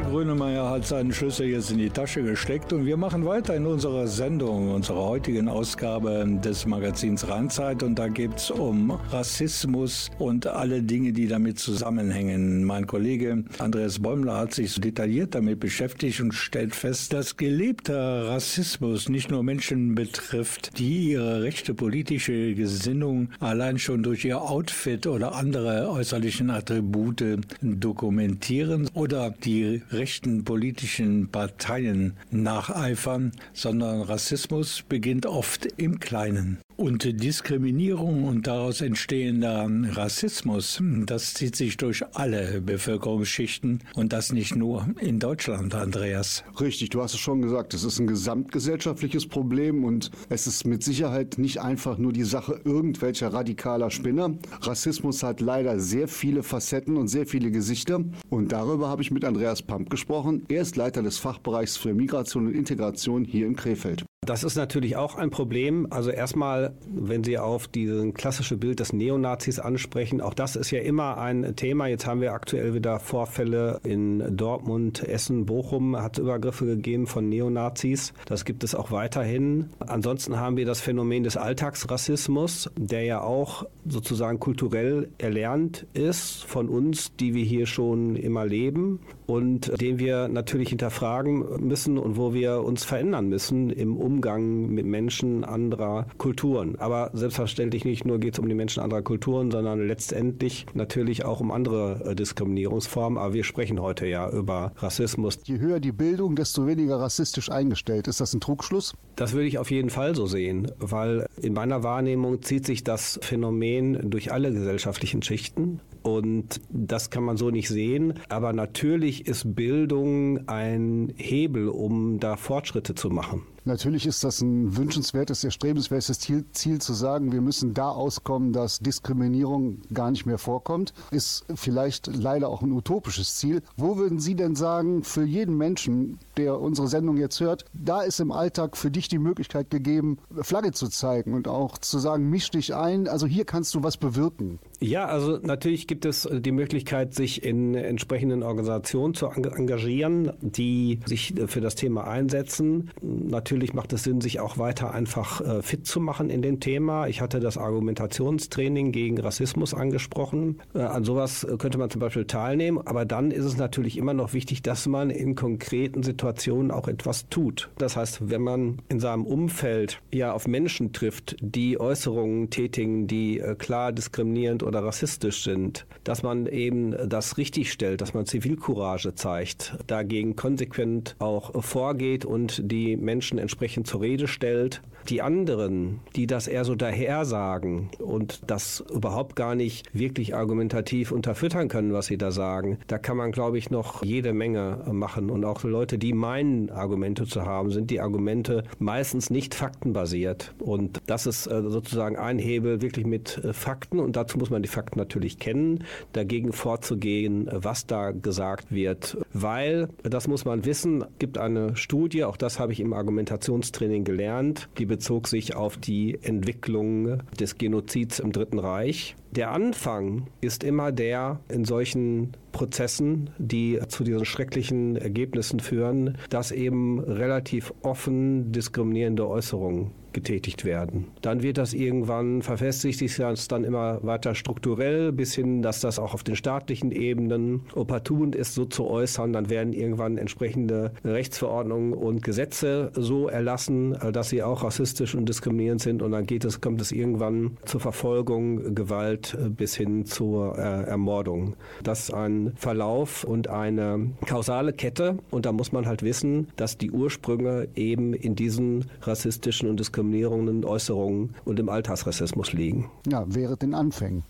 Grönemeyer 0.09 0.67
hat 0.71 0.87
seinen 0.87 1.13
Schlüssel 1.13 1.45
jetzt 1.47 1.69
in 1.69 1.77
die 1.77 1.91
Tasche 1.91 2.23
gesteckt 2.23 2.73
und 2.73 2.87
wir 2.87 2.97
machen 2.97 3.25
weiter 3.25 3.55
in 3.55 3.67
unserer 3.67 4.07
Sendung, 4.07 4.73
unserer 4.73 5.03
heutigen 5.03 5.47
Ausgabe 5.47 6.25
des 6.43 6.65
Magazins 6.65 7.27
Rheinzeit 7.27 7.83
und 7.83 7.99
da 7.99 8.07
geht 8.07 8.35
es 8.37 8.49
um 8.49 8.89
Rassismus 9.11 10.09
und 10.17 10.47
alle 10.47 10.81
Dinge, 10.81 11.13
die 11.13 11.27
damit 11.27 11.59
zusammenhängen. 11.59 12.63
Mein 12.63 12.87
Kollege 12.87 13.43
Andreas 13.59 13.99
Bäumler 13.99 14.37
hat 14.37 14.55
sich 14.55 14.71
so 14.71 14.81
detailliert 14.81 15.35
damit 15.35 15.59
beschäftigt 15.59 16.21
und 16.21 16.33
stellt 16.33 16.73
fest, 16.73 17.13
dass 17.13 17.37
gelebter 17.37 18.29
Rassismus 18.29 19.09
nicht 19.09 19.29
nur 19.29 19.43
Menschen 19.43 19.93
betrifft, 19.93 20.79
die 20.79 21.11
ihre 21.11 21.43
rechte 21.43 21.75
politische 21.75 22.55
Gesinnung 22.55 23.29
allein 23.39 23.77
schon 23.77 24.01
durch 24.01 24.25
ihr 24.25 24.41
Outfit 24.41 25.05
oder 25.05 25.35
andere 25.35 25.87
äußerlichen 25.87 26.49
Attribute 26.49 27.23
dokumentieren 27.61 28.89
oder 28.95 29.29
die 29.29 29.83
rechten 29.99 30.45
politischen 30.45 31.29
Parteien 31.29 32.15
nacheifern, 32.31 33.33
sondern 33.51 34.01
Rassismus 34.01 34.81
beginnt 34.87 35.25
oft 35.25 35.67
im 35.75 35.99
Kleinen. 35.99 36.59
Und 36.79 37.03
Diskriminierung 37.21 38.23
und 38.23 38.47
daraus 38.47 38.79
entstehender 38.79 39.69
Rassismus, 39.97 40.81
das 40.81 41.33
zieht 41.33 41.57
sich 41.57 41.75
durch 41.75 42.05
alle 42.15 42.61
Bevölkerungsschichten 42.61 43.83
und 43.95 44.13
das 44.13 44.31
nicht 44.31 44.55
nur 44.55 44.87
in 45.01 45.19
Deutschland, 45.19 45.75
Andreas. 45.75 46.45
Richtig, 46.61 46.91
du 46.91 47.01
hast 47.01 47.15
es 47.15 47.19
schon 47.19 47.41
gesagt, 47.41 47.73
es 47.73 47.83
ist 47.83 47.99
ein 47.99 48.07
gesamtgesellschaftliches 48.07 49.27
Problem 49.27 49.83
und 49.83 50.09
es 50.29 50.47
ist 50.47 50.65
mit 50.65 50.81
Sicherheit 50.81 51.37
nicht 51.37 51.59
einfach 51.59 51.97
nur 51.97 52.13
die 52.13 52.23
Sache 52.23 52.61
irgendwelcher 52.63 53.33
radikaler 53.33 53.91
Spinner. 53.91 54.35
Rassismus 54.61 55.21
hat 55.21 55.41
leider 55.41 55.81
sehr 55.81 56.07
viele 56.07 56.43
Facetten 56.43 56.95
und 56.95 57.09
sehr 57.09 57.27
viele 57.27 57.51
Gesichter 57.51 58.05
und 58.29 58.53
darüber 58.53 58.87
habe 58.87 59.01
ich 59.01 59.11
mit 59.11 59.25
Andreas 59.25 59.61
Pamp 59.61 59.89
gesprochen. 59.89 60.45
Er 60.47 60.61
ist 60.61 60.77
Leiter 60.77 61.03
des 61.03 61.17
Fachbereichs 61.17 61.75
für 61.75 61.93
Migration 61.93 62.47
und 62.47 62.55
Integration 62.55 63.25
hier 63.25 63.47
in 63.47 63.57
Krefeld. 63.57 64.05
Das 64.25 64.43
ist 64.43 64.57
natürlich 64.57 64.95
auch 64.95 65.15
ein 65.15 65.31
Problem. 65.31 65.87
Also 65.89 66.11
erstmal, 66.11 66.73
wenn 66.87 67.23
Sie 67.23 67.37
auf 67.39 67.67
dieses 67.67 68.13
klassische 68.13 68.57
Bild 68.57 68.79
des 68.79 68.93
Neonazis 68.93 69.59
ansprechen, 69.59 70.21
auch 70.21 70.33
das 70.33 70.55
ist 70.55 70.69
ja 70.71 70.81
immer 70.81 71.17
ein 71.17 71.55
Thema. 71.55 71.87
Jetzt 71.87 72.05
haben 72.05 72.21
wir 72.21 72.33
aktuell 72.33 72.73
wieder 72.73 72.99
Vorfälle 72.99 73.79
in 73.83 74.37
Dortmund, 74.37 75.01
Essen, 75.07 75.45
Bochum, 75.45 75.97
hat 75.97 76.17
es 76.17 76.23
Übergriffe 76.23 76.65
gegeben 76.65 77.07
von 77.07 77.27
Neonazis. 77.29 78.13
Das 78.25 78.45
gibt 78.45 78.63
es 78.63 78.75
auch 78.75 78.91
weiterhin. 78.91 79.69
Ansonsten 79.79 80.37
haben 80.37 80.57
wir 80.57 80.65
das 80.65 80.81
Phänomen 80.81 81.23
des 81.23 81.37
Alltagsrassismus, 81.37 82.69
der 82.77 83.03
ja 83.03 83.21
auch 83.21 83.65
sozusagen 83.87 84.39
kulturell 84.39 85.09
erlernt 85.17 85.87
ist 85.93 86.43
von 86.43 86.69
uns, 86.69 87.15
die 87.15 87.33
wir 87.33 87.45
hier 87.45 87.65
schon 87.65 88.15
immer 88.15 88.45
leben 88.45 88.99
und 89.25 89.79
den 89.79 89.97
wir 89.97 90.27
natürlich 90.27 90.69
hinterfragen 90.69 91.65
müssen 91.65 91.97
und 91.97 92.17
wo 92.17 92.33
wir 92.33 92.63
uns 92.63 92.83
verändern 92.83 93.27
müssen 93.27 93.69
im 93.69 93.97
Umgang 94.09 94.69
mit 94.69 94.87
Menschen 94.87 95.43
anderer 95.43 96.07
Kulturen. 96.17 96.75
Aber 96.79 97.11
selbstverständlich 97.13 97.85
nicht 97.85 98.05
nur 98.05 98.19
geht 98.19 98.33
es 98.33 98.39
um 98.39 98.49
die 98.49 98.55
Menschen 98.55 98.81
anderer 98.81 99.03
Kulturen, 99.03 99.51
sondern 99.51 99.85
letztendlich 99.87 100.65
natürlich 100.73 101.25
auch 101.25 101.41
um 101.41 101.51
andere 101.51 102.01
äh, 102.03 102.15
Diskriminierungsformen. 102.15 103.19
Aber 103.19 103.35
wir 103.35 103.43
sprechen 103.43 103.79
heute 103.79 104.07
ja 104.07 104.27
über 104.31 104.71
Rassismus. 104.77 105.37
Je 105.43 105.59
höher 105.59 105.79
die 105.79 105.91
Bildung, 105.91 106.35
desto 106.35 106.65
weniger 106.65 106.99
rassistisch 106.99 107.51
eingestellt. 107.51 108.07
Ist 108.07 108.19
das 108.19 108.33
ein 108.33 108.41
Trugschluss? 108.41 108.95
Das 109.15 109.33
würde 109.33 109.47
ich 109.47 109.59
auf 109.59 109.69
jeden 109.69 109.91
Fall 109.91 110.15
so 110.15 110.25
sehen, 110.25 110.71
weil 110.79 111.27
in 111.39 111.53
meiner 111.53 111.83
Wahrnehmung 111.83 112.41
zieht 112.41 112.65
sich 112.65 112.83
das 112.83 113.19
Phänomen 113.21 114.09
durch 114.09 114.31
alle 114.31 114.51
gesellschaftlichen 114.51 115.21
Schichten. 115.21 115.81
Und 116.01 116.61
das 116.69 117.11
kann 117.11 117.23
man 117.23 117.37
so 117.37 117.51
nicht 117.51 117.67
sehen. 117.67 118.15
Aber 118.29 118.53
natürlich 118.53 119.27
ist 119.27 119.55
Bildung 119.55 120.47
ein 120.47 121.13
Hebel, 121.17 121.67
um 121.67 122.19
da 122.19 122.37
Fortschritte 122.37 122.95
zu 122.95 123.09
machen. 123.09 123.43
Natürlich 123.65 124.05
ist 124.05 124.23
das 124.23 124.41
ein 124.41 124.75
wünschenswertes, 124.77 125.43
erstrebenswertes 125.43 126.19
Ziel, 126.19 126.45
Ziel 126.51 126.79
zu 126.79 126.93
sagen, 126.93 127.31
wir 127.31 127.41
müssen 127.41 127.73
da 127.73 127.89
auskommen, 127.89 128.53
dass 128.53 128.79
Diskriminierung 128.79 129.81
gar 129.93 130.11
nicht 130.11 130.25
mehr 130.25 130.37
vorkommt. 130.37 130.93
Ist 131.11 131.45
vielleicht 131.55 132.07
leider 132.07 132.49
auch 132.49 132.61
ein 132.61 132.71
utopisches 132.71 133.35
Ziel. 133.35 133.61
Wo 133.77 133.97
würden 133.97 134.19
Sie 134.19 134.35
denn 134.35 134.55
sagen, 134.55 135.03
für 135.03 135.23
jeden 135.23 135.57
Menschen, 135.57 136.19
der 136.37 136.59
unsere 136.59 136.87
Sendung 136.87 137.17
jetzt 137.17 137.39
hört, 137.39 137.65
da 137.73 138.01
ist 138.01 138.19
im 138.19 138.31
Alltag 138.31 138.77
für 138.77 138.91
dich 138.91 139.07
die 139.07 139.19
Möglichkeit 139.19 139.69
gegeben, 139.69 140.17
Flagge 140.41 140.71
zu 140.71 140.87
zeigen 140.87 141.33
und 141.33 141.47
auch 141.47 141.77
zu 141.77 141.99
sagen, 141.99 142.29
misch 142.29 142.51
dich 142.51 142.75
ein, 142.75 143.07
also 143.07 143.27
hier 143.27 143.45
kannst 143.45 143.75
du 143.75 143.83
was 143.83 143.97
bewirken? 143.97 144.59
Ja, 144.79 145.05
also 145.05 145.39
natürlich 145.41 145.87
gibt 145.87 146.05
es 146.05 146.27
die 146.31 146.51
Möglichkeit, 146.51 147.13
sich 147.13 147.43
in 147.43 147.75
entsprechenden 147.75 148.43
Organisationen 148.43 149.13
zu 149.13 149.27
engagieren, 149.27 150.31
die 150.41 150.99
sich 151.05 151.33
für 151.47 151.61
das 151.61 151.75
Thema 151.75 152.07
einsetzen. 152.07 152.91
Natürlich 153.01 153.48
macht 153.73 153.93
es 153.93 154.03
Sinn, 154.03 154.21
sich 154.21 154.39
auch 154.39 154.57
weiter 154.57 154.93
einfach 154.93 155.41
äh, 155.41 155.61
fit 155.61 155.85
zu 155.85 155.99
machen 155.99 156.29
in 156.29 156.41
dem 156.41 156.59
Thema. 156.59 157.07
Ich 157.07 157.21
hatte 157.21 157.39
das 157.39 157.57
Argumentationstraining 157.57 158.91
gegen 158.91 159.19
Rassismus 159.19 159.73
angesprochen. 159.73 160.59
Äh, 160.73 160.79
an 160.79 161.03
sowas 161.03 161.47
könnte 161.57 161.77
man 161.77 161.89
zum 161.89 162.01
Beispiel 162.01 162.25
teilnehmen, 162.25 162.79
aber 162.85 163.05
dann 163.05 163.31
ist 163.31 163.45
es 163.45 163.57
natürlich 163.57 163.97
immer 163.97 164.13
noch 164.13 164.33
wichtig, 164.33 164.61
dass 164.61 164.87
man 164.87 165.09
in 165.09 165.35
konkreten 165.35 166.03
Situationen 166.03 166.71
auch 166.71 166.87
etwas 166.87 167.29
tut. 167.29 167.69
Das 167.77 167.95
heißt, 167.95 168.29
wenn 168.29 168.41
man 168.41 168.81
in 168.89 168.99
seinem 168.99 169.25
Umfeld 169.25 170.01
ja 170.11 170.33
auf 170.33 170.47
Menschen 170.47 170.93
trifft, 170.93 171.35
die 171.41 171.79
Äußerungen 171.79 172.49
tätigen, 172.49 173.07
die 173.07 173.39
äh, 173.39 173.55
klar 173.55 173.91
diskriminierend 173.91 174.63
oder 174.63 174.83
rassistisch 174.83 175.43
sind, 175.43 175.85
dass 176.03 176.23
man 176.23 176.45
eben 176.45 176.95
das 177.09 177.37
richtig 177.37 177.71
stellt, 177.71 178.01
dass 178.01 178.13
man 178.13 178.25
Zivilcourage 178.25 179.15
zeigt, 179.15 179.77
dagegen 179.87 180.35
konsequent 180.35 181.15
auch 181.19 181.63
vorgeht 181.63 182.25
und 182.25 182.61
die 182.63 182.95
Menschen 182.95 183.38
entsprechend 183.39 183.87
zur 183.87 184.01
Rede 184.01 184.27
stellt. 184.27 184.81
Die 185.07 185.21
anderen, 185.21 185.99
die 186.15 186.27
das 186.27 186.47
eher 186.47 186.65
so 186.65 186.75
daher 186.75 187.25
sagen 187.25 187.89
und 187.99 188.41
das 188.47 188.83
überhaupt 188.93 189.35
gar 189.35 189.55
nicht 189.55 189.87
wirklich 189.93 190.35
argumentativ 190.35 191.11
unterfüttern 191.11 191.67
können, 191.67 191.93
was 191.93 192.07
sie 192.07 192.17
da 192.17 192.31
sagen, 192.31 192.79
da 192.87 192.97
kann 192.97 193.17
man, 193.17 193.31
glaube 193.31 193.57
ich, 193.57 193.69
noch 193.69 194.03
jede 194.03 194.33
Menge 194.33 194.83
machen. 194.91 195.29
Und 195.29 195.45
auch 195.45 195.63
Leute, 195.63 195.97
die 195.97 196.13
meinen, 196.13 196.69
Argumente 196.69 197.25
zu 197.25 197.45
haben, 197.45 197.71
sind 197.71 197.91
die 197.91 198.01
Argumente 198.01 198.63
meistens 198.79 199.29
nicht 199.29 199.55
faktenbasiert. 199.55 200.53
Und 200.59 201.01
das 201.05 201.25
ist 201.25 201.47
äh, 201.47 201.61
sozusagen 201.67 202.17
ein 202.17 202.39
Hebel 202.39 202.81
wirklich 202.81 203.05
mit 203.05 203.37
äh, 203.43 203.53
Fakten 203.53 203.99
und 203.99 204.15
dazu 204.15 204.37
muss 204.37 204.49
man 204.49 204.61
die 204.61 204.69
Fakten 204.69 204.99
natürlich 204.99 205.39
kennen, 205.39 205.83
dagegen 206.13 206.51
vorzugehen, 206.51 207.49
was 207.51 207.85
da 207.87 208.11
gesagt 208.11 208.71
wird. 208.71 209.17
Weil, 209.33 209.89
das 210.03 210.27
muss 210.27 210.45
man 210.45 210.65
wissen, 210.65 211.05
gibt 211.19 211.37
eine 211.37 211.75
Studie, 211.75 212.23
auch 212.23 212.37
das 212.37 212.59
habe 212.59 212.73
ich 212.73 212.79
im 212.79 212.93
Argumentationstraining 212.93 214.03
gelernt, 214.03 214.69
die 214.77 214.85
bezog 214.89 215.29
sich 215.29 215.55
auf 215.55 215.77
die 215.77 216.19
Entwicklung 216.21 217.19
des 217.39 217.57
Genozids 217.57 218.19
im 218.19 218.33
Dritten 218.33 218.59
Reich. 218.59 219.15
Der 219.31 219.51
Anfang 219.51 220.27
ist 220.41 220.65
immer 220.65 220.91
der 220.91 221.39
in 221.47 221.63
solchen 221.63 222.33
Prozessen, 222.51 223.29
die 223.37 223.79
zu 223.87 224.03
diesen 224.03 224.25
schrecklichen 224.25 224.97
Ergebnissen 224.97 225.61
führen, 225.61 226.17
dass 226.29 226.51
eben 226.51 226.99
relativ 226.99 227.73
offen 227.83 228.51
diskriminierende 228.51 229.25
Äußerungen 229.25 229.91
getätigt 230.13 230.65
werden. 230.65 231.07
Dann 231.21 231.43
wird 231.43 231.57
das 231.57 231.73
irgendwann, 231.73 232.41
verfestigt 232.41 232.99
sich 232.99 233.15
das 233.17 233.47
dann 233.47 233.63
immer 233.63 233.99
weiter 234.03 234.35
strukturell, 234.35 235.11
bis 235.11 235.33
hin, 235.33 235.61
dass 235.61 235.81
das 235.81 235.99
auch 235.99 236.13
auf 236.13 236.23
den 236.23 236.35
staatlichen 236.35 236.91
Ebenen 236.91 237.61
opportun 237.75 238.33
ist, 238.33 238.55
so 238.55 238.65
zu 238.65 238.87
äußern. 238.87 239.33
Dann 239.33 239.49
werden 239.49 239.73
irgendwann 239.73 240.17
entsprechende 240.17 240.91
Rechtsverordnungen 241.03 241.93
und 241.93 242.23
Gesetze 242.23 242.91
so 242.95 243.27
erlassen, 243.27 243.97
dass 244.11 244.29
sie 244.29 244.43
auch 244.43 244.63
rassistisch 244.63 245.15
und 245.15 245.27
diskriminierend 245.27 245.81
sind. 245.81 246.01
Und 246.01 246.11
dann 246.11 246.25
geht 246.25 246.45
es, 246.45 246.61
kommt 246.61 246.81
es 246.81 246.91
irgendwann 246.91 247.57
zur 247.65 247.79
Verfolgung, 247.79 248.75
Gewalt 248.75 249.37
bis 249.55 249.75
hin 249.75 250.05
zur 250.05 250.57
äh, 250.57 250.61
Ermordung. 250.61 251.55
Das 251.83 252.05
ist 252.05 252.13
ein 252.13 252.53
Verlauf 252.55 253.23
und 253.23 253.47
eine 253.47 254.11
kausale 254.25 254.73
Kette. 254.73 255.17
Und 255.29 255.45
da 255.45 255.51
muss 255.51 255.71
man 255.71 255.85
halt 255.85 256.03
wissen, 256.03 256.47
dass 256.55 256.77
die 256.77 256.91
Ursprünge 256.91 257.67
eben 257.75 258.13
in 258.13 258.35
diesen 258.35 258.85
rassistischen 259.01 259.69
und 259.69 259.79
diskriminierenden 259.79 259.98
diskriminierenden 259.99 260.65
Äußerungen 260.65 261.35
und 261.45 261.59
im 261.59 261.69
Alltagsrassismus 261.69 262.53
liegen. 262.53 262.89
Ja, 263.07 263.25
wäre 263.27 263.57
den 263.57 263.73
Anfängen. 263.73 264.23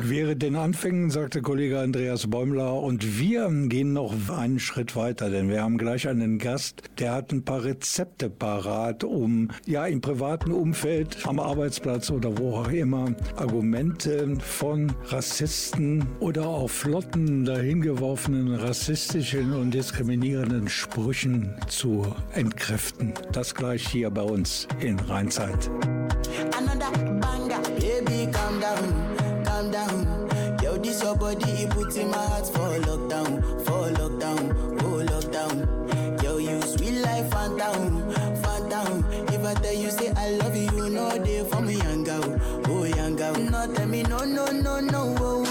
Wäre 0.00 0.36
den 0.36 0.56
Anfängen, 0.56 1.08
sagte 1.08 1.40
Kollege 1.40 1.78
Andreas 1.78 2.26
Bäumler. 2.26 2.74
Und 2.74 3.18
wir 3.18 3.48
gehen 3.68 3.92
noch 3.92 4.12
einen 4.28 4.58
Schritt 4.58 4.96
weiter, 4.96 5.30
denn 5.30 5.48
wir 5.48 5.62
haben 5.62 5.78
gleich 5.78 6.08
einen 6.08 6.38
Gast, 6.38 6.82
der 6.98 7.12
hat 7.12 7.32
ein 7.32 7.44
paar 7.44 7.64
Rezepte 7.64 8.28
parat, 8.28 9.04
um 9.04 9.48
ja 9.66 9.86
im 9.86 10.00
privaten 10.00 10.52
Umfeld, 10.52 11.26
am 11.26 11.38
Arbeitsplatz 11.38 12.10
oder 12.10 12.36
wo 12.36 12.56
auch 12.56 12.70
immer, 12.70 13.14
Argumente 13.36 14.36
von 14.40 14.92
Rassisten 15.06 16.04
oder 16.20 16.46
auch 16.46 16.68
flotten, 16.68 17.44
dahingeworfenen 17.44 18.56
rassistischen 18.56 19.52
und 19.52 19.72
diskriminierenden 19.72 20.68
Sprüchen 20.68 21.54
zu 21.68 22.04
entkräften. 22.34 23.14
Das 23.32 23.54
gleich 23.54 23.88
hier 23.88 24.10
bei 24.10 24.22
uns 24.22 24.66
in 24.80 24.98
Rheinzeit. 25.14 25.68
Another 26.58 26.90
banger, 27.20 27.62
baby, 27.78 28.32
calm 28.32 28.58
down. 28.58 29.44
calm 29.44 29.70
down. 29.70 30.58
Yo, 30.60 30.76
this 30.76 31.04
your 31.04 31.14
body, 31.14 31.68
in 31.96 32.10
my 32.10 32.16
heart 32.16 32.48
for 32.48 32.80
lockdown, 32.88 33.30
for 33.64 33.90
lockdown, 33.94 34.42
oh 34.82 35.04
lockdown. 35.12 36.20
Yo, 36.20 36.38
you 36.38 36.60
sweet 36.62 37.00
life. 37.00 37.14
If 39.44 39.44
I 39.44 39.54
tell 39.60 39.74
you 39.74 39.90
say 39.90 40.10
I 40.16 40.30
love 40.30 40.56
you, 40.56 41.44
for 41.44 41.60
me, 41.60 41.74
young 41.74 42.02
girl, 42.02 42.40
oh 42.66 42.84
young 42.84 43.14
girl. 43.14 43.34
No, 43.34 43.72
tell 43.72 43.86
me 43.86 44.02
no, 44.02 44.24
no, 44.24 44.46
no, 44.46 44.80
no, 44.80 45.14
oh, 45.20 45.43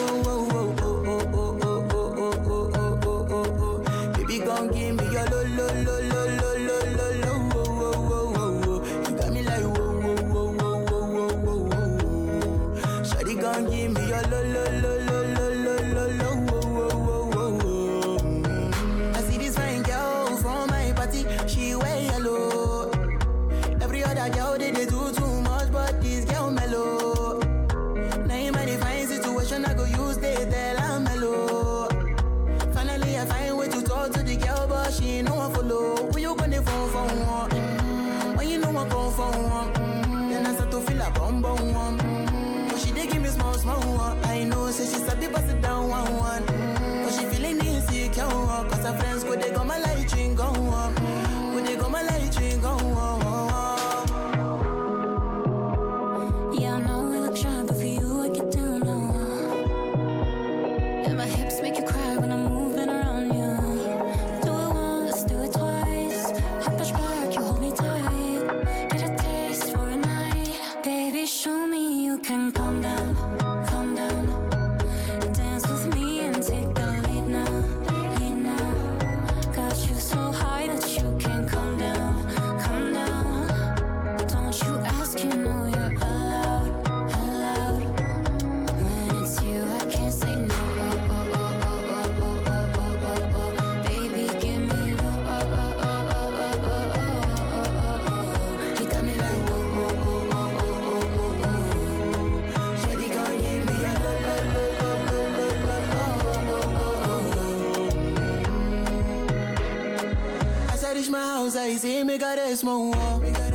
i 111.56 111.78
see 111.78 112.04
me 112.04 112.18
got 112.18 112.38
a 112.40 112.56
small 112.56 112.94
caresmo. 112.94 113.53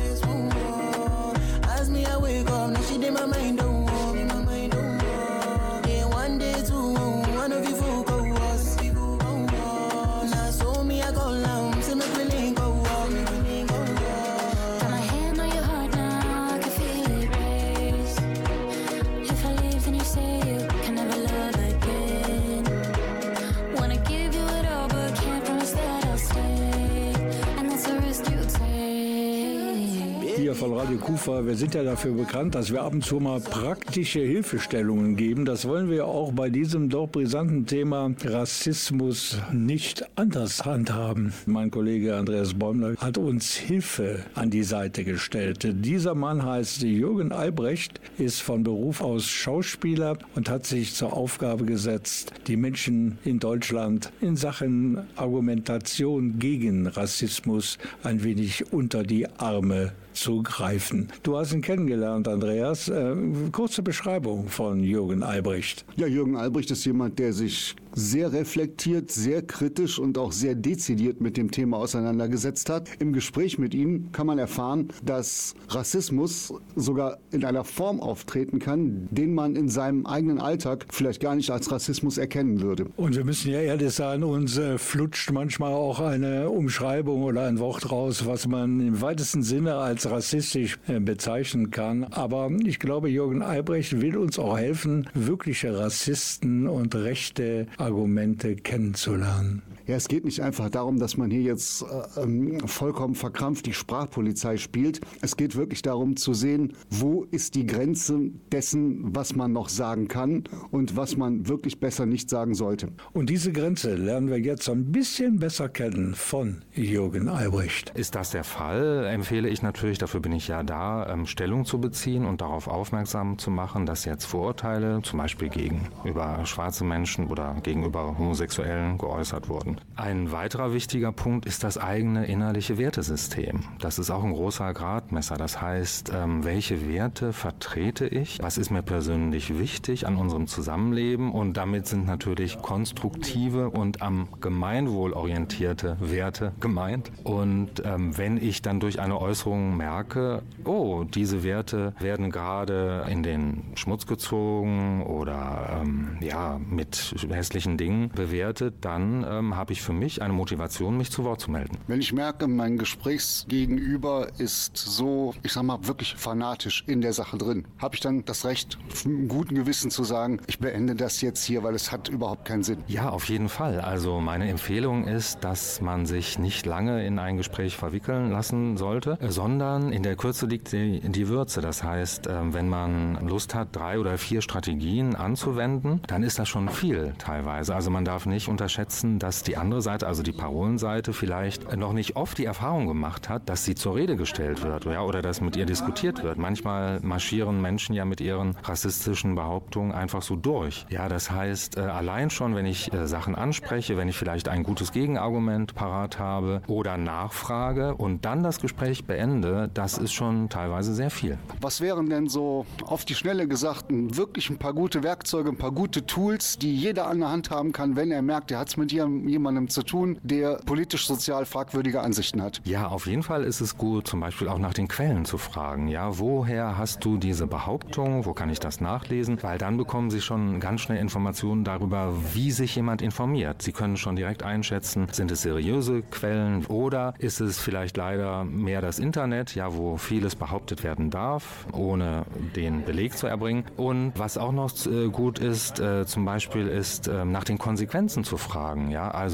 Radio 30.89 31.05
Kufa, 31.05 31.45
wir 31.45 31.55
sind 31.55 31.75
ja 31.75 31.83
dafür 31.83 32.13
bekannt, 32.13 32.55
dass 32.55 32.71
wir 32.71 32.81
ab 32.81 32.93
und 32.93 33.05
zu 33.05 33.19
mal 33.19 33.39
praktische 33.39 34.21
Hilfestellungen 34.21 35.15
geben. 35.15 35.45
Das 35.45 35.67
wollen 35.67 35.91
wir 35.91 36.07
auch 36.07 36.31
bei 36.31 36.49
diesem 36.49 36.89
doch 36.89 37.05
brisanten 37.05 37.67
Thema 37.67 38.11
Rassismus 38.23 39.37
nicht 39.53 40.03
anders 40.15 40.65
handhaben. 40.65 41.31
Mein 41.45 41.69
Kollege 41.69 42.15
Andreas 42.15 42.55
Bäumler 42.55 42.95
hat 42.95 43.19
uns 43.19 43.53
Hilfe 43.53 44.25
an 44.33 44.49
die 44.49 44.63
Seite 44.63 45.03
gestellt. 45.03 45.59
Dieser 45.63 46.15
Mann 46.15 46.43
heißt 46.43 46.81
Jürgen 46.81 47.33
Albrecht, 47.33 48.01
ist 48.17 48.41
von 48.41 48.63
Beruf 48.63 49.01
aus 49.01 49.27
Schauspieler 49.27 50.17
und 50.33 50.49
hat 50.49 50.65
sich 50.65 50.95
zur 50.95 51.13
Aufgabe 51.13 51.65
gesetzt, 51.65 52.33
die 52.47 52.57
Menschen 52.57 53.19
in 53.23 53.37
Deutschland 53.37 54.11
in 54.21 54.35
Sachen 54.35 55.05
Argumentation 55.17 56.39
gegen 56.39 56.87
Rassismus 56.87 57.77
ein 58.01 58.23
wenig 58.23 58.73
unter 58.73 59.03
die 59.03 59.27
Arme 59.37 59.91
zu 60.19 60.43
greifen. 60.43 61.07
Du 61.23 61.37
hast 61.37 61.53
ihn 61.53 61.61
kennengelernt, 61.61 62.27
Andreas. 62.27 62.89
Äh, 62.89 63.15
kurze 63.51 63.81
Beschreibung 63.81 64.49
von 64.49 64.83
Jürgen 64.83 65.23
Albrecht. 65.23 65.85
Ja, 65.95 66.07
Jürgen 66.07 66.35
Albrecht 66.35 66.71
ist 66.71 66.85
jemand, 66.85 67.19
der 67.19 67.33
sich 67.33 67.75
sehr 67.93 68.33
reflektiert, 68.33 69.11
sehr 69.11 69.41
kritisch 69.41 69.99
und 69.99 70.17
auch 70.17 70.31
sehr 70.31 70.55
dezidiert 70.55 71.21
mit 71.21 71.37
dem 71.37 71.51
Thema 71.51 71.77
auseinandergesetzt 71.77 72.69
hat. 72.69 72.89
Im 72.99 73.13
Gespräch 73.13 73.57
mit 73.57 73.73
ihm 73.73 74.11
kann 74.11 74.27
man 74.27 74.39
erfahren, 74.39 74.89
dass 75.03 75.55
Rassismus 75.69 76.53
sogar 76.75 77.17
in 77.31 77.43
einer 77.43 77.63
Form 77.63 77.99
auftreten 77.99 78.59
kann, 78.59 79.07
den 79.11 79.33
man 79.33 79.55
in 79.55 79.69
seinem 79.69 80.05
eigenen 80.05 80.39
Alltag 80.39 80.85
vielleicht 80.89 81.21
gar 81.21 81.35
nicht 81.35 81.51
als 81.51 81.71
Rassismus 81.71 82.17
erkennen 82.17 82.61
würde. 82.61 82.87
Und 82.97 83.15
wir 83.15 83.25
müssen 83.25 83.51
ja 83.51 83.59
ehrlich 83.59 83.93
sein, 83.93 84.23
uns 84.23 84.57
äh, 84.57 84.77
flutscht 84.77 85.31
manchmal 85.31 85.73
auch 85.73 85.99
eine 85.99 86.49
Umschreibung 86.49 87.23
oder 87.23 87.45
ein 87.45 87.59
Wort 87.59 87.91
raus, 87.91 88.25
was 88.25 88.47
man 88.47 88.79
im 88.79 89.01
weitesten 89.01 89.43
Sinne 89.43 89.75
als 89.75 90.09
rassistisch 90.09 90.79
äh, 90.87 90.99
bezeichnen 90.99 91.71
kann. 91.71 92.03
Aber 92.05 92.51
ich 92.63 92.79
glaube, 92.79 93.09
Jürgen 93.09 93.41
Albrecht 93.41 94.01
will 94.01 94.17
uns 94.17 94.39
auch 94.39 94.57
helfen, 94.57 95.07
wirkliche 95.13 95.77
Rassisten 95.77 96.67
und 96.67 96.95
rechte 96.95 97.67
Argumente 97.79 98.57
kennenzulernen. 98.57 99.61
Ja, 99.89 99.95
es 99.95 100.07
geht 100.07 100.23
nicht 100.23 100.43
einfach 100.43 100.69
darum, 100.69 100.99
dass 100.99 101.17
man 101.17 101.31
hier 101.31 101.41
jetzt 101.41 101.81
äh, 101.81 102.21
ähm, 102.21 102.59
vollkommen 102.67 103.15
verkrampft 103.15 103.65
die 103.65 103.73
Sprachpolizei 103.73 104.57
spielt. 104.57 105.01
Es 105.23 105.35
geht 105.35 105.55
wirklich 105.55 105.81
darum 105.81 106.15
zu 106.15 106.35
sehen, 106.35 106.73
wo 106.91 107.23
ist 107.31 107.55
die 107.55 107.65
Grenze 107.65 108.29
dessen, 108.51 109.15
was 109.15 109.35
man 109.35 109.51
noch 109.51 109.67
sagen 109.67 110.07
kann 110.07 110.43
und 110.69 110.95
was 110.95 111.17
man 111.17 111.47
wirklich 111.47 111.79
besser 111.79 112.05
nicht 112.05 112.29
sagen 112.29 112.53
sollte. 112.53 112.89
Und 113.13 113.31
diese 113.31 113.51
Grenze 113.51 113.95
lernen 113.95 114.29
wir 114.29 114.39
jetzt 114.39 114.69
ein 114.69 114.91
bisschen 114.91 115.39
besser 115.39 115.69
kennen 115.69 116.13
von 116.13 116.61
Jürgen 116.75 117.27
Albrecht. 117.27 117.89
Ist 117.95 118.13
das 118.13 118.29
der 118.29 118.43
Fall, 118.43 119.07
empfehle 119.07 119.49
ich 119.49 119.63
natürlich, 119.63 119.97
dafür 119.97 120.19
bin 120.19 120.33
ich 120.33 120.49
ja 120.49 120.61
da, 120.61 121.11
ähm, 121.11 121.25
Stellung 121.25 121.65
zu 121.65 121.81
beziehen 121.81 122.25
und 122.25 122.41
darauf 122.41 122.67
aufmerksam 122.67 123.39
zu 123.39 123.49
machen, 123.49 123.87
dass 123.87 124.05
jetzt 124.05 124.25
Vorurteile, 124.25 125.01
zum 125.01 125.17
Beispiel 125.17 125.49
gegenüber 125.49 126.45
schwarze 126.45 126.83
Menschen 126.83 127.25
oder 127.25 127.55
gegenüber 127.63 128.15
Homosexuellen 128.19 128.99
geäußert 128.99 129.49
wurden. 129.49 129.78
Ein 129.95 130.31
weiterer 130.31 130.73
wichtiger 130.73 131.11
Punkt 131.11 131.45
ist 131.45 131.65
das 131.65 131.77
eigene 131.77 132.25
innerliche 132.25 132.77
Wertesystem. 132.77 133.65
Das 133.79 133.99
ist 133.99 134.09
auch 134.09 134.23
ein 134.23 134.31
großer 134.31 134.73
Gradmesser. 134.73 135.35
Das 135.35 135.61
heißt, 135.61 136.13
ähm, 136.15 136.45
welche 136.45 136.87
Werte 136.87 137.33
vertrete 137.33 138.07
ich? 138.07 138.39
Was 138.41 138.57
ist 138.57 138.69
mir 138.69 138.81
persönlich 138.81 139.59
wichtig 139.59 140.07
an 140.07 140.15
unserem 140.15 140.47
Zusammenleben? 140.47 141.31
Und 141.31 141.57
damit 141.57 141.85
sind 141.87 142.07
natürlich 142.07 142.61
konstruktive 142.61 143.69
und 143.69 144.01
am 144.01 144.29
Gemeinwohl 144.39 145.11
orientierte 145.11 145.97
Werte 145.99 146.53
gemeint. 146.61 147.11
Und 147.25 147.83
ähm, 147.83 148.17
wenn 148.17 148.37
ich 148.37 148.61
dann 148.61 148.79
durch 148.79 149.01
eine 149.01 149.19
Äußerung 149.19 149.75
merke, 149.75 150.43
oh, 150.63 151.03
diese 151.03 151.43
Werte 151.43 151.93
werden 151.99 152.31
gerade 152.31 153.05
in 153.09 153.21
den 153.21 153.63
Schmutz 153.75 154.07
gezogen 154.07 155.03
oder 155.03 155.81
ähm, 155.81 156.17
ja 156.21 156.59
mit 156.69 157.15
hässlichen 157.29 157.77
Dingen 157.77 158.09
bewertet, 158.09 158.75
dann 158.81 159.25
ähm, 159.29 159.55
habe 159.55 159.68
ich 159.73 159.81
für 159.81 159.93
mich 159.93 160.21
eine 160.21 160.33
Motivation, 160.33 160.97
mich 160.97 161.11
zu 161.11 161.23
Wort 161.23 161.41
zu 161.41 161.51
melden. 161.51 161.77
Wenn 161.87 161.99
ich 161.99 162.13
merke, 162.13 162.47
mein 162.47 162.77
Gesprächsgegenüber 162.77 164.27
ist 164.37 164.77
so, 164.77 165.33
ich 165.43 165.53
sag 165.53 165.63
mal, 165.63 165.79
wirklich 165.87 166.15
fanatisch 166.15 166.83
in 166.87 167.01
der 167.01 167.13
Sache 167.13 167.37
drin, 167.37 167.65
habe 167.77 167.95
ich 167.95 168.01
dann 168.01 168.25
das 168.25 168.45
Recht, 168.45 168.77
mit 168.87 169.05
einem 169.05 169.27
guten 169.27 169.55
Gewissen 169.55 169.91
zu 169.91 170.03
sagen, 170.03 170.41
ich 170.47 170.59
beende 170.59 170.95
das 170.95 171.21
jetzt 171.21 171.43
hier, 171.43 171.63
weil 171.63 171.75
es 171.75 171.91
hat 171.91 172.09
überhaupt 172.09 172.45
keinen 172.45 172.63
Sinn. 172.63 172.83
Ja, 172.87 173.09
auf 173.09 173.29
jeden 173.29 173.49
Fall. 173.49 173.79
Also 173.81 174.19
meine 174.19 174.49
Empfehlung 174.49 175.07
ist, 175.07 175.43
dass 175.43 175.81
man 175.81 176.05
sich 176.05 176.39
nicht 176.39 176.65
lange 176.65 177.05
in 177.05 177.19
ein 177.19 177.37
Gespräch 177.37 177.77
verwickeln 177.77 178.31
lassen 178.31 178.77
sollte, 178.77 179.17
sondern 179.27 179.91
in 179.91 180.03
der 180.03 180.15
Kürze 180.15 180.45
liegt 180.45 180.71
die, 180.71 180.99
die 180.99 181.27
Würze. 181.27 181.61
Das 181.61 181.83
heißt, 181.83 182.27
ähm, 182.27 182.53
wenn 182.53 182.69
man 182.69 183.27
Lust 183.27 183.55
hat, 183.55 183.75
drei 183.75 183.99
oder 183.99 184.17
vier 184.17 184.41
Strategien 184.41 185.15
anzuwenden, 185.15 186.01
dann 186.07 186.23
ist 186.23 186.39
das 186.39 186.49
schon 186.49 186.69
viel 186.69 187.13
teilweise. 187.17 187.75
Also 187.75 187.89
man 187.89 188.05
darf 188.05 188.25
nicht 188.25 188.47
unterschätzen, 188.47 189.19
dass 189.19 189.43
die 189.43 189.48
andere 189.57 189.81
Seite, 189.81 190.07
also 190.07 190.23
die 190.23 190.31
Parolenseite, 190.31 191.13
vielleicht 191.13 191.75
noch 191.75 191.93
nicht 191.93 192.15
oft 192.15 192.37
die 192.37 192.45
Erfahrung 192.45 192.87
gemacht 192.87 193.29
hat, 193.29 193.49
dass 193.49 193.65
sie 193.65 193.75
zur 193.75 193.95
Rede 193.95 194.15
gestellt 194.15 194.63
wird 194.63 194.85
ja, 194.85 195.01
oder 195.01 195.21
dass 195.21 195.41
mit 195.41 195.55
ihr 195.55 195.65
diskutiert 195.65 196.23
wird. 196.23 196.37
Manchmal 196.37 196.99
marschieren 197.01 197.61
Menschen 197.61 197.95
ja 197.95 198.05
mit 198.05 198.21
ihren 198.21 198.55
rassistischen 198.63 199.35
Behauptungen 199.35 199.91
einfach 199.91 200.21
so 200.21 200.35
durch. 200.35 200.85
Ja, 200.89 201.09
das 201.09 201.31
heißt, 201.31 201.77
äh, 201.77 201.81
allein 201.81 202.29
schon, 202.29 202.55
wenn 202.55 202.65
ich 202.65 202.93
äh, 202.93 203.07
Sachen 203.07 203.35
anspreche, 203.35 203.97
wenn 203.97 204.07
ich 204.07 204.17
vielleicht 204.17 204.49
ein 204.49 204.63
gutes 204.63 204.91
Gegenargument 204.91 205.75
parat 205.75 206.19
habe 206.19 206.61
oder 206.67 206.97
nachfrage 206.97 207.95
und 207.95 208.25
dann 208.25 208.43
das 208.43 208.59
Gespräch 208.59 209.05
beende, 209.05 209.69
das 209.73 209.97
ist 209.97 210.13
schon 210.13 210.49
teilweise 210.49 210.93
sehr 210.93 211.09
viel. 211.09 211.37
Was 211.61 211.81
wären 211.81 212.09
denn 212.09 212.27
so 212.27 212.65
auf 212.85 213.05
die 213.05 213.15
Schnelle 213.15 213.47
gesagt 213.47 213.85
wirklich 213.89 214.49
ein 214.49 214.57
paar 214.57 214.73
gute 214.73 215.03
Werkzeuge, 215.03 215.49
ein 215.49 215.57
paar 215.57 215.71
gute 215.71 216.05
Tools, 216.05 216.57
die 216.57 216.75
jeder 216.75 217.07
an 217.07 217.19
der 217.19 217.29
Hand 217.29 217.49
haben 217.49 217.71
kann, 217.71 217.95
wenn 217.95 218.11
er 218.11 218.21
merkt, 218.21 218.51
er 218.51 218.59
hat 218.59 218.69
es 218.69 218.77
mit 218.77 218.91
jemandem 218.91 219.38
zu 219.67 219.83
tun, 219.83 220.17
der 220.23 220.59
politisch-sozial 220.65 221.45
fragwürdige 221.45 222.01
Ansichten 222.01 222.41
hat? 222.41 222.61
Ja, 222.65 222.87
auf 222.87 223.07
jeden 223.07 223.23
Fall 223.23 223.43
ist 223.43 223.61
es 223.61 223.77
gut, 223.77 224.07
zum 224.07 224.19
Beispiel 224.19 224.47
auch 224.47 224.57
nach 224.57 224.73
den 224.73 224.87
Quellen 224.87 225.25
zu 225.25 225.37
fragen. 225.37 225.87
Ja, 225.87 226.19
woher 226.19 226.77
hast 226.77 227.05
du 227.05 227.17
diese 227.17 227.47
Behauptung? 227.47 228.25
Wo 228.25 228.33
kann 228.33 228.49
ich 228.49 228.59
das 228.59 228.81
nachlesen? 228.81 229.37
Weil 229.41 229.57
dann 229.57 229.77
bekommen 229.77 230.09
Sie 230.09 230.21
schon 230.21 230.59
ganz 230.59 230.81
schnell 230.81 230.97
Informationen 230.97 231.63
darüber, 231.63 232.13
wie 232.33 232.51
sich 232.51 232.75
jemand 232.75 233.01
informiert. 233.01 233.61
Sie 233.61 233.71
können 233.71 233.97
schon 233.97 234.15
direkt 234.15 234.43
einschätzen, 234.43 235.07
sind 235.11 235.31
es 235.31 235.41
seriöse 235.41 236.01
Quellen 236.01 236.65
oder 236.65 237.13
ist 237.19 237.39
es 237.39 237.59
vielleicht 237.59 237.97
leider 237.97 238.43
mehr 238.43 238.81
das 238.81 238.99
Internet, 238.99 239.55
ja, 239.55 239.75
wo 239.75 239.97
vieles 239.97 240.35
behauptet 240.35 240.83
werden 240.83 241.09
darf, 241.09 241.67
ohne 241.73 242.25
den 242.55 242.83
Beleg 242.83 243.17
zu 243.17 243.27
erbringen. 243.27 243.63
Und 243.77 244.13
was 244.15 244.37
auch 244.37 244.51
noch 244.51 244.71
äh, 244.85 245.09
gut 245.09 245.39
ist, 245.39 245.79
äh, 245.79 246.05
zum 246.05 246.25
Beispiel 246.25 246.67
ist 246.67 247.07
äh, 247.07 247.25
nach 247.25 247.43
den 247.43 247.57
Konsequenzen 247.57 248.23
zu 248.23 248.37
fragen. 248.37 248.91
Ja, 248.91 249.11
also 249.11 249.28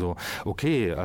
okay, 0.45 0.89
äh, 0.89 0.95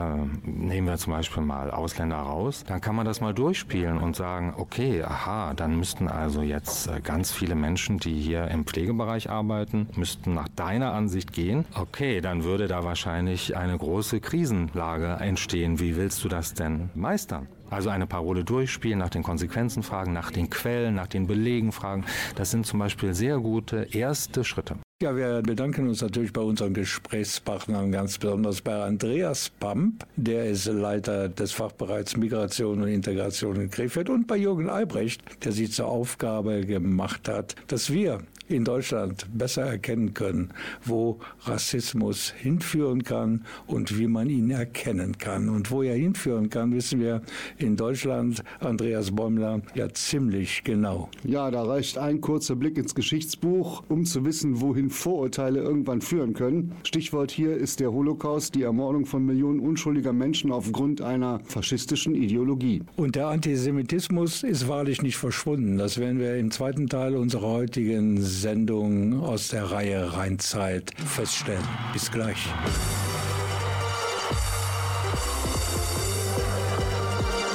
nehmen 0.43 0.87
wir 0.87 0.97
zum 0.99 1.13
Beispiel 1.13 1.43
mal 1.43 1.71
Ausländer 1.71 2.17
raus, 2.17 2.65
dann 2.67 2.81
kann 2.81 2.95
man 2.95 3.07
das 3.07 3.21
mal 3.21 3.35
durchspielen 3.35 3.99
und 3.99 4.17
sagen, 4.17 4.55
okay, 4.57 5.03
aha, 5.03 5.55
dann 5.55 5.77
müssten 5.77 6.09
also 6.09 6.43
jetzt 6.43 6.89
äh, 6.89 7.01
ganz 7.01 7.33
viele 7.33 7.55
Menschen, 7.55 7.99
die 7.99 8.21
hier 8.21 8.49
im 8.49 8.65
Pflegebereich 8.65 9.31
arbeiten, 9.31 9.89
müssten 9.97 10.35
nach 10.35 10.49
deiner 10.49 10.93
Ansicht 10.93 11.33
gehen. 11.33 11.65
Okay, 11.75 12.21
dann 12.21 12.45
würde 12.45 12.69
da 12.69 12.85
wahrscheinlich 12.85 13.57
eine 13.57 13.77
große 13.77 14.21
Krisenlage 14.21 15.17
entstehen. 15.21 15.81
Wie 15.81 15.97
willst 15.97 16.25
du 16.25 16.29
das 16.29 16.55
denn 16.55 16.91
meistern? 16.95 17.47
Also 17.71 17.89
eine 17.89 18.07
Parole 18.07 18.45
durchspielen, 18.45 18.99
nach 18.99 19.09
den 19.09 19.23
Konsequenzen 19.23 19.83
fragen, 19.83 20.13
nach 20.13 20.31
den 20.31 20.51
Quellen, 20.51 20.95
nach 20.95 21.07
den 21.07 21.27
Belegen 21.27 21.73
fragen. 21.73 22.05
Das 22.35 22.51
sind 22.51 22.67
zum 22.67 22.79
Beispiel 22.79 23.15
sehr 23.15 23.39
gute 23.39 23.87
erste 23.93 24.45
Schritte. 24.45 24.77
Ja, 25.03 25.17
wir 25.17 25.41
bedanken 25.41 25.89
uns 25.89 26.03
natürlich 26.03 26.31
bei 26.31 26.43
unseren 26.43 26.75
Gesprächspartnern, 26.75 27.91
ganz 27.91 28.19
besonders 28.19 28.61
bei 28.61 28.83
Andreas 28.83 29.49
Pamp, 29.49 30.05
der 30.17 30.45
ist 30.45 30.67
Leiter 30.67 31.31
des 31.31 31.53
Fachbereichs 31.53 32.19
Migration 32.19 32.83
und 32.83 32.89
Integration 32.89 33.57
in 33.57 33.71
Krefeld 33.71 34.11
und 34.11 34.27
bei 34.27 34.37
Jürgen 34.37 34.69
Albrecht, 34.69 35.23
der 35.43 35.53
sich 35.53 35.73
zur 35.73 35.87
Aufgabe 35.87 36.67
gemacht 36.67 37.31
hat, 37.31 37.57
dass 37.69 37.91
wir 37.91 38.21
in 38.51 38.65
Deutschland 38.65 39.27
besser 39.33 39.63
erkennen 39.63 40.15
können, 40.15 40.51
wo 40.85 41.19
Rassismus 41.43 42.33
hinführen 42.37 43.05
kann 43.05 43.45
und 43.67 43.99
wie 43.99 44.07
man 44.07 44.29
ihn 44.29 44.51
erkennen 44.51 45.19
kann. 45.19 45.49
Und 45.49 45.71
wo 45.71 45.83
er 45.83 45.95
hinführen 45.95 46.51
kann, 46.51 46.73
wissen 46.73 47.01
wir 47.01 47.23
in 47.59 47.77
Deutschland, 47.77 48.43
Andreas 48.61 49.11
Bäumler, 49.11 49.61
ja 49.75 49.89
ziemlich 49.93 50.65
genau. 50.65 51.09
Ja, 51.25 51.51
da 51.51 51.63
reicht 51.63 51.99
ein 51.99 52.21
kurzer 52.21 52.57
Blick 52.57 52.77
ins 52.77 52.95
Geschichtsbuch, 52.95 53.85
um 53.89 54.05
zu 54.05 54.25
wissen, 54.25 54.61
wohin 54.61 54.91
Vorurteile 54.91 55.61
irgendwann 55.61 56.01
führen 56.01 56.35
können. 56.35 56.73
Stichwort 56.85 57.31
hier 57.31 57.57
ist 57.57 57.81
der 57.81 57.93
Holocaust, 57.93 58.55
die 58.55 58.63
Ermordung 58.63 59.07
von 59.07 59.25
Millionen 59.25 59.61
unschuldiger 59.61 60.13
Menschen 60.13 60.53
aufgrund 60.53 61.01
einer 61.01 61.41
faschistischen 61.45 62.15
Ideologie. 62.15 62.83
Und 62.97 63.17
der 63.17 63.29
Antisemitismus 63.29 64.43
ist 64.43 64.69
wahrlich 64.69 65.03
nicht 65.03 65.17
verschwunden. 65.17 65.79
Das 65.79 65.99
werden 65.99 66.19
wir 66.19 66.37
im 66.37 66.51
zweiten 66.51 66.89
Teil 66.89 67.17
unserer 67.17 67.49
heutigen 67.49 68.21
Sendung 68.41 69.23
aus 69.23 69.49
der 69.49 69.71
Reihe 69.71 70.15
Rheinzeit 70.15 70.91
feststellen. 71.05 71.63
Bis 71.93 72.11
gleich. 72.11 72.49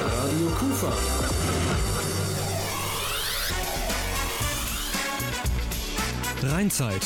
Radio 0.03 0.47
Kufa. 0.59 0.93
Rheinzeit. 6.43 7.01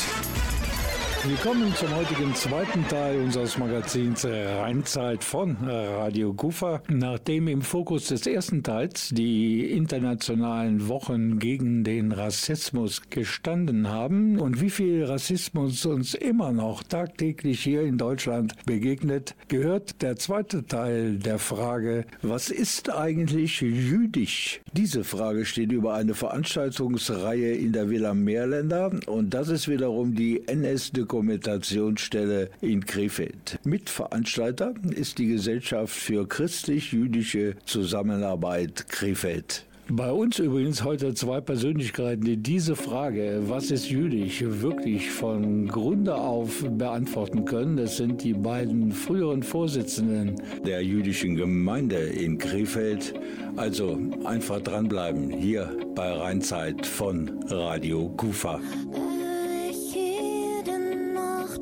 Willkommen 1.22 1.74
zum 1.74 1.94
heutigen 1.94 2.34
zweiten 2.34 2.88
Teil 2.88 3.20
unseres 3.20 3.58
Magazins 3.58 4.24
Rheinzeit 4.24 5.22
von 5.22 5.54
Radio 5.68 6.32
Kufa. 6.32 6.82
Nachdem 6.88 7.46
im 7.46 7.60
Fokus 7.60 8.06
des 8.06 8.26
ersten 8.26 8.62
Teils 8.62 9.10
die 9.10 9.70
internationalen 9.70 10.88
Wochen 10.88 11.38
gegen 11.38 11.84
den 11.84 12.12
Rassismus 12.12 13.02
gestanden 13.10 13.90
haben 13.90 14.40
und 14.40 14.62
wie 14.62 14.70
viel 14.70 15.04
Rassismus 15.04 15.84
uns 15.84 16.14
immer 16.14 16.52
noch 16.52 16.82
tagtäglich 16.82 17.62
hier 17.62 17.82
in 17.82 17.98
Deutschland 17.98 18.54
begegnet, 18.64 19.34
gehört 19.48 20.00
der 20.00 20.16
zweite 20.16 20.64
Teil 20.64 21.18
der 21.18 21.38
Frage, 21.38 22.06
was 22.22 22.48
ist 22.48 22.90
eigentlich 22.90 23.60
jüdisch? 23.60 24.62
Diese 24.72 25.04
Frage 25.04 25.44
steht 25.44 25.70
über 25.70 25.92
eine 25.92 26.14
Veranstaltungsreihe 26.14 27.52
in 27.52 27.72
der 27.72 27.90
Villa 27.90 28.14
Meerländer 28.14 28.90
und 29.06 29.34
das 29.34 29.48
ist 29.50 29.68
wiederum 29.68 30.14
die 30.14 30.48
NS 30.48 30.92
Dokumentationsstelle 31.10 32.50
in 32.60 32.86
Krefeld. 32.86 33.58
Mitveranstalter 33.64 34.74
ist 34.94 35.18
die 35.18 35.26
Gesellschaft 35.26 35.92
für 35.92 36.28
christlich-jüdische 36.28 37.56
Zusammenarbeit 37.64 38.88
Krefeld. 38.88 39.66
Bei 39.88 40.12
uns 40.12 40.38
übrigens 40.38 40.84
heute 40.84 41.12
zwei 41.14 41.40
Persönlichkeiten, 41.40 42.24
die 42.24 42.36
diese 42.36 42.76
Frage, 42.76 43.42
was 43.48 43.72
ist 43.72 43.90
jüdisch, 43.90 44.44
wirklich 44.46 45.10
von 45.10 45.66
Grunde 45.66 46.14
auf 46.14 46.64
beantworten 46.64 47.44
können. 47.44 47.76
Das 47.76 47.96
sind 47.96 48.22
die 48.22 48.34
beiden 48.34 48.92
früheren 48.92 49.42
Vorsitzenden 49.42 50.36
der 50.64 50.84
jüdischen 50.84 51.34
Gemeinde 51.34 51.96
in 51.96 52.38
Krefeld. 52.38 53.14
Also 53.56 53.98
einfach 54.24 54.60
dranbleiben 54.60 55.28
hier 55.30 55.76
bei 55.96 56.12
Rheinzeit 56.12 56.86
von 56.86 57.42
Radio 57.48 58.10
Kufa. 58.10 58.60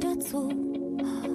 Dazu? 0.01 0.49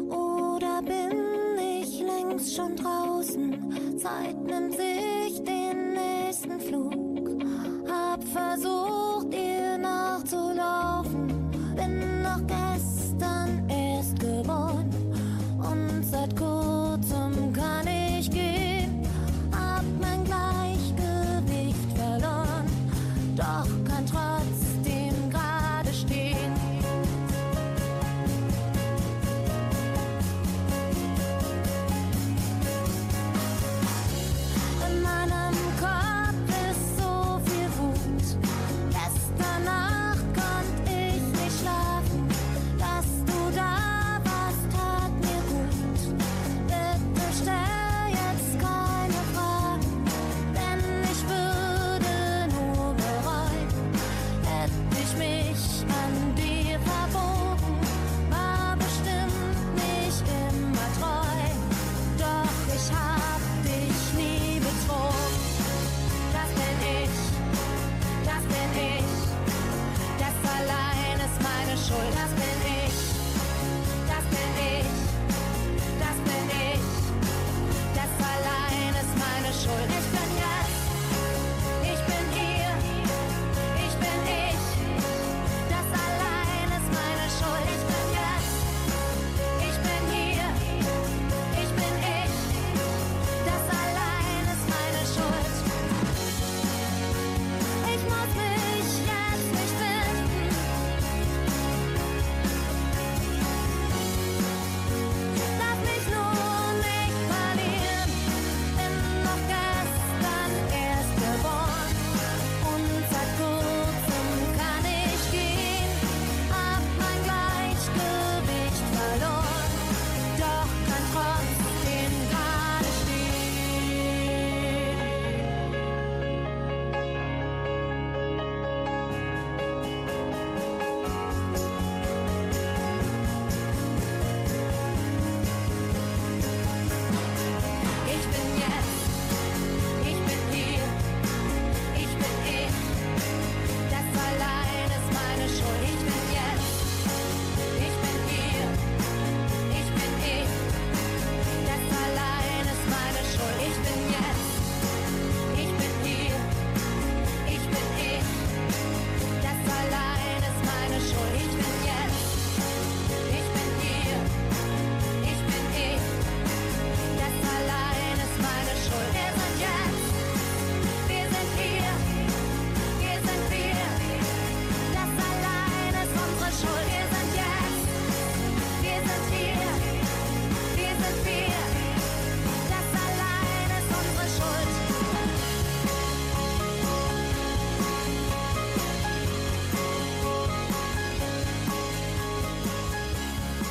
Oder 0.10 0.82
bin 0.82 1.60
ich 1.60 2.00
längst 2.02 2.56
schon 2.56 2.76
draußen? 2.76 3.98
Zeit 3.98 4.42
nimmt 4.44 4.74
sich 4.74 5.44
den 5.44 5.94
nächsten 5.94 6.60
Flug. 6.60 7.44
Hab 7.90 8.24
versucht, 8.24 9.34
ihr 9.34 9.78
nachzulaufen. 9.78 11.28
Bin 11.76 12.22
noch 12.22 12.42
gestern 12.48 13.63